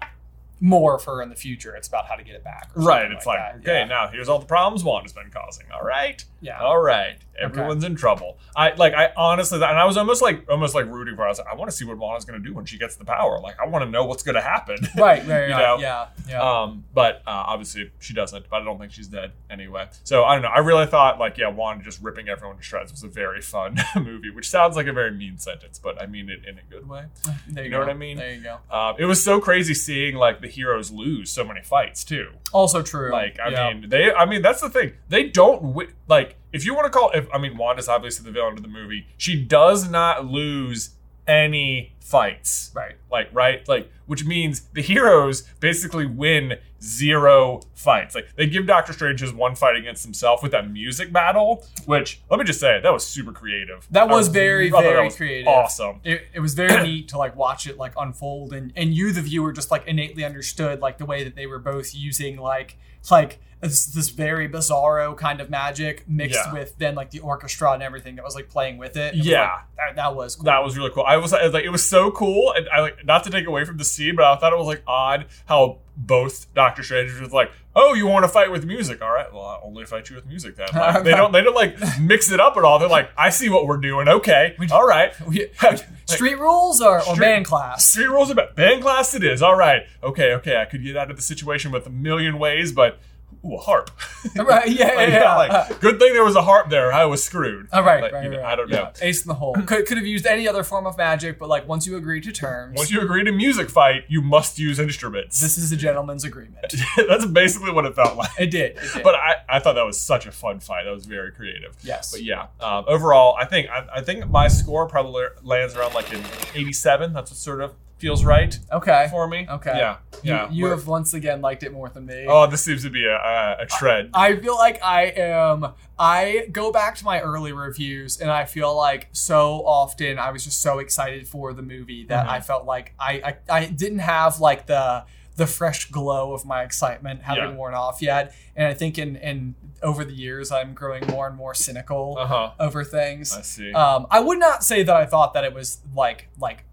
[0.61, 2.71] more of her in the future, it's about how to get it back.
[2.75, 3.11] Right.
[3.11, 3.57] It's like, that.
[3.61, 3.85] okay, yeah.
[3.85, 5.67] now here's all the problems Wanda's been causing.
[5.73, 6.25] All right.
[6.41, 6.59] yeah.
[6.61, 7.19] All right.
[7.39, 8.39] Everyone's in trouble.
[8.55, 11.27] I like I honestly and I was almost like almost like rooting for her.
[11.27, 13.05] I was like, I want to see what Wanda's gonna do when she gets the
[13.05, 13.39] power.
[13.41, 14.79] Like I want to know what's gonna happen.
[14.97, 15.49] Right, right, right.
[15.49, 15.77] You know?
[15.79, 16.41] Yeah, yeah.
[16.41, 18.49] Um, but uh, obviously she doesn't.
[18.49, 19.89] But I don't think she's dead anyway.
[20.05, 20.49] So I don't know.
[20.49, 23.77] I really thought like yeah, Wanda just ripping everyone to shreds was a very fun
[23.97, 26.89] movie, which sounds like a very mean sentence, but I mean it in a good
[26.89, 27.05] way.
[27.49, 27.87] there you know go.
[27.87, 28.17] what I mean?
[28.17, 28.59] There you go.
[28.71, 32.29] Um, it was so crazy seeing like the heroes lose so many fights too.
[32.53, 33.11] Also true.
[33.13, 33.73] Like, I Yeah.
[33.73, 34.13] mean, they.
[34.13, 34.93] I mean, that's the thing.
[35.09, 36.37] They don't wi- like.
[36.53, 39.07] If you want to call, if I mean, Wanda's obviously the villain of the movie.
[39.19, 40.91] She does not lose
[41.27, 42.70] any fights.
[42.74, 42.95] right.
[43.11, 43.66] Like, right?
[43.68, 48.14] Like, which means the heroes basically win zero fights.
[48.14, 52.20] Like, they give Doctor Strange his one fight against himself with that music battle, which
[52.31, 53.87] let me just say that was super creative.
[53.91, 55.49] That I was very, thought that very was creative.
[55.49, 56.01] Awesome.
[56.05, 59.22] It, it was very neat to like watch it like unfold and and you the
[59.22, 62.79] viewer just like innately understood like the way that they were both using like
[63.11, 66.53] like this, this very bizarro kind of magic mixed Yeah.
[66.53, 69.15] with then like the orchestra and everything that was like playing with it.
[69.15, 69.41] It was, Yeah.
[69.43, 70.45] like, that, that was cool.
[70.45, 71.05] That was really cool.
[71.07, 73.79] I was like, it was so cool, and I like not to take away from
[73.79, 77.51] the scene, but I thought it was like odd how both Doctor Strange was like,
[77.75, 79.01] "Oh, you want to fight with music?
[79.01, 81.55] All right, well, I'll only fight you with music then." Like, they don't, they don't
[81.55, 82.79] like mix it up at all.
[82.79, 84.07] They're like, "I see what we're doing.
[84.07, 85.49] Okay, all right." We-
[86.05, 87.87] street rules or, or band class.
[87.87, 89.15] Street rules about band class.
[89.15, 89.85] It is all right.
[90.03, 90.59] Okay, okay.
[90.61, 92.99] I could get out of the situation with a million ways, but
[93.45, 93.91] ooh, a harp.
[94.37, 94.68] right?
[94.68, 95.66] Yeah, yeah, Like, yeah.
[95.68, 96.93] like, good thing there was a harp there.
[96.93, 97.68] I was screwed.
[97.72, 98.91] All right, Like, right, you know, right, I don't know.
[99.03, 99.55] Ace in the hole.
[99.66, 102.33] Could, could have used any other form of magic, but like once you agree to
[102.33, 105.41] terms, Once you agree to music fight, you must use instruments.
[105.41, 106.74] this is a gentleman's agreement.
[107.09, 108.31] That's basically what it felt like.
[108.39, 108.77] It did.
[108.77, 109.03] It did.
[109.03, 110.85] But I, I thought that was such a fun fight.
[110.85, 111.77] That was very creative.
[111.83, 112.11] yes.
[112.12, 116.12] But yeah, um, overall, I think I, I think my score probably lands around like
[116.12, 116.22] an
[116.55, 117.12] 87.
[117.12, 119.09] That's what sort of feels right Okay.
[119.11, 119.47] for me.
[119.49, 119.73] Okay.
[119.77, 119.97] Yeah.
[120.23, 120.51] You, Yeah.
[120.51, 122.27] you We're- have once again liked it more than me.
[122.29, 124.11] Oh, this seems to be a, a, a trend.
[124.13, 125.73] I feel like I am.
[125.99, 130.45] I go back to my early reviews, and I feel like so often I was
[130.45, 132.31] just so excited for the movie that Mhm.
[132.31, 135.05] I felt like I, I I didn't have like the
[135.37, 137.55] the fresh glow of my excitement having Yeah.
[137.57, 138.35] worn off yet.
[138.57, 142.27] And I think in in over the years I'm growing more and more cynical Uh
[142.27, 142.51] huh.
[142.61, 143.37] over things.
[143.37, 143.73] I see.
[143.73, 146.65] Um, I would not say that I thought that it was like like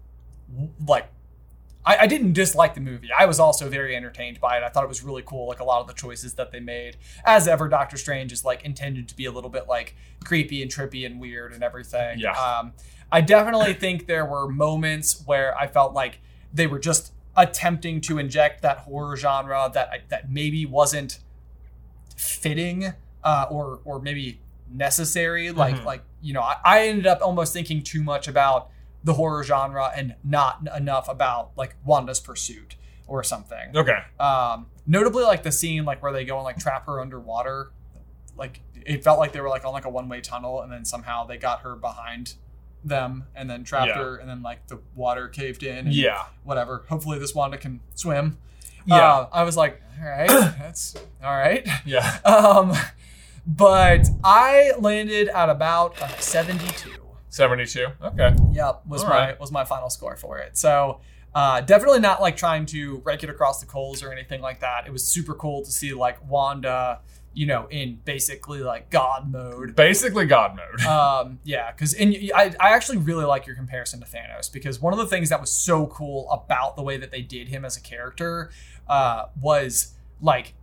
[0.86, 1.06] like
[1.86, 3.08] I, I didn't dislike the movie.
[3.16, 4.62] I was also very entertained by it.
[4.62, 6.96] I thought it was really cool, like a lot of the choices that they made.
[7.24, 10.70] As ever, Doctor Strange is like intended to be a little bit like creepy and
[10.70, 12.18] trippy and weird and everything.
[12.18, 12.32] Yeah.
[12.32, 12.72] Um,
[13.12, 16.20] I definitely think there were moments where I felt like
[16.52, 21.18] they were just attempting to inject that horror genre that I, that maybe wasn't
[22.16, 25.50] fitting uh, or or maybe necessary.
[25.50, 25.84] Like Mhm.
[25.84, 28.70] like you know, I, I ended up almost thinking too much about
[29.04, 32.76] the horror genre and not enough about like Wanda's pursuit
[33.06, 33.76] or something.
[33.76, 33.98] okay.
[34.18, 37.70] Um, notably, like the scene like where they go and like trap her underwater.
[38.36, 40.84] Like it felt like they were like on like a one way tunnel, and then
[40.84, 42.34] somehow they got her behind
[42.82, 43.98] them and then trapped Yeah.
[43.98, 45.86] her, and then like the water caved in.
[45.86, 46.24] And Yeah.
[46.42, 46.84] Whatever.
[46.88, 48.38] Hopefully, this Wanda can swim.
[48.86, 48.96] Yeah.
[48.96, 50.28] Uh, I was like, all right,
[50.58, 51.66] that's all right.
[51.86, 52.18] Yeah.
[52.24, 52.72] Um,
[53.46, 56.90] but I landed at about a 72.
[57.34, 57.86] 72.
[58.02, 58.34] Okay.
[58.52, 59.40] Yep, was All my right.
[59.40, 60.56] was my final score for it.
[60.56, 61.00] So
[61.34, 64.86] uh, definitely not like trying to rake it across the coals or anything like that.
[64.86, 67.00] It was super cool to see like Wanda,
[67.32, 69.74] you know, in basically like God mode.
[69.74, 70.80] Basically God mode.
[70.86, 74.92] Um, yeah, because and I, I actually really like your comparison to Thanos because one
[74.92, 77.76] of the things that was so cool about the way that they did him as
[77.76, 78.50] a character
[78.88, 80.54] uh, was like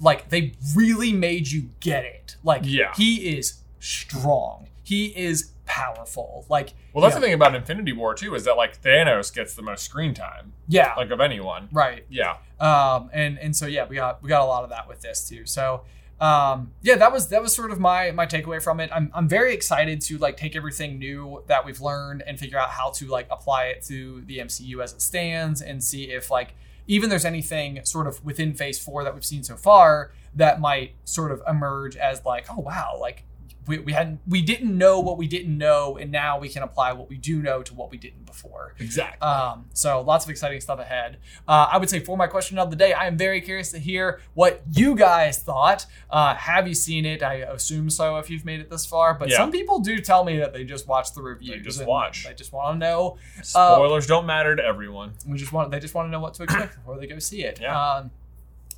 [0.00, 2.36] like they really made you get it.
[2.44, 2.92] Like Yeah.
[2.94, 4.68] he is strong.
[4.82, 6.44] He is powerful.
[6.48, 9.62] Like well, that's the thing about Infinity War too is that like Thanos gets the
[9.62, 10.94] most screen time, Yeah.
[10.96, 11.68] like of anyone.
[11.70, 12.04] right.
[12.08, 12.38] Yeah.
[12.58, 15.28] Um, and and so yeah, we got we got a lot of that with this
[15.28, 15.46] too.
[15.46, 15.82] So
[16.20, 18.90] um, yeah, that was that was sort of my my takeaway from it.
[18.92, 22.70] I'm I'm very excited to like take everything new that we've learned and figure out
[22.70, 26.54] how to like apply it to the MCU as it stands and see if like
[26.88, 30.94] even there's anything sort of within Phase Four that we've seen so far that might
[31.04, 33.24] sort of emerge as like oh wow like.
[33.68, 36.92] We, we hadn't we didn't know what we didn't know and now we can apply
[36.94, 39.20] what we do know to what we didn't before Exactly.
[39.26, 41.18] um, so lots of exciting stuff ahead.
[41.46, 43.78] Uh, I would say for my question of the day, I am very curious to
[43.78, 45.86] hear what you guys thought.
[46.10, 47.22] Uh, have you seen it?
[47.22, 49.14] I assume so if you've made it this far.
[49.14, 49.36] But Yeah.
[49.36, 51.50] some people do tell me that they just watch the reviews.
[51.50, 52.24] they just watch.
[52.26, 53.16] They just want to know.
[53.42, 55.12] Spoilers don't matter to everyone.
[55.26, 55.70] We just want.
[55.70, 57.58] They just want to know what to expect before they go see it.
[57.60, 57.78] Yeah.
[57.96, 58.10] Um,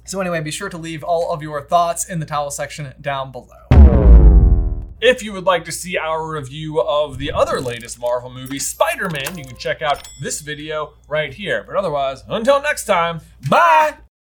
[0.06, 3.30] so anyway, be sure to leave all of your thoughts in the towel section down
[3.30, 3.59] below.
[5.02, 9.08] If you would like to see our review of the other latest Marvel movie, Spider
[9.08, 11.64] Man, you can check out this video right here.
[11.66, 13.94] But otherwise, until next time, bye!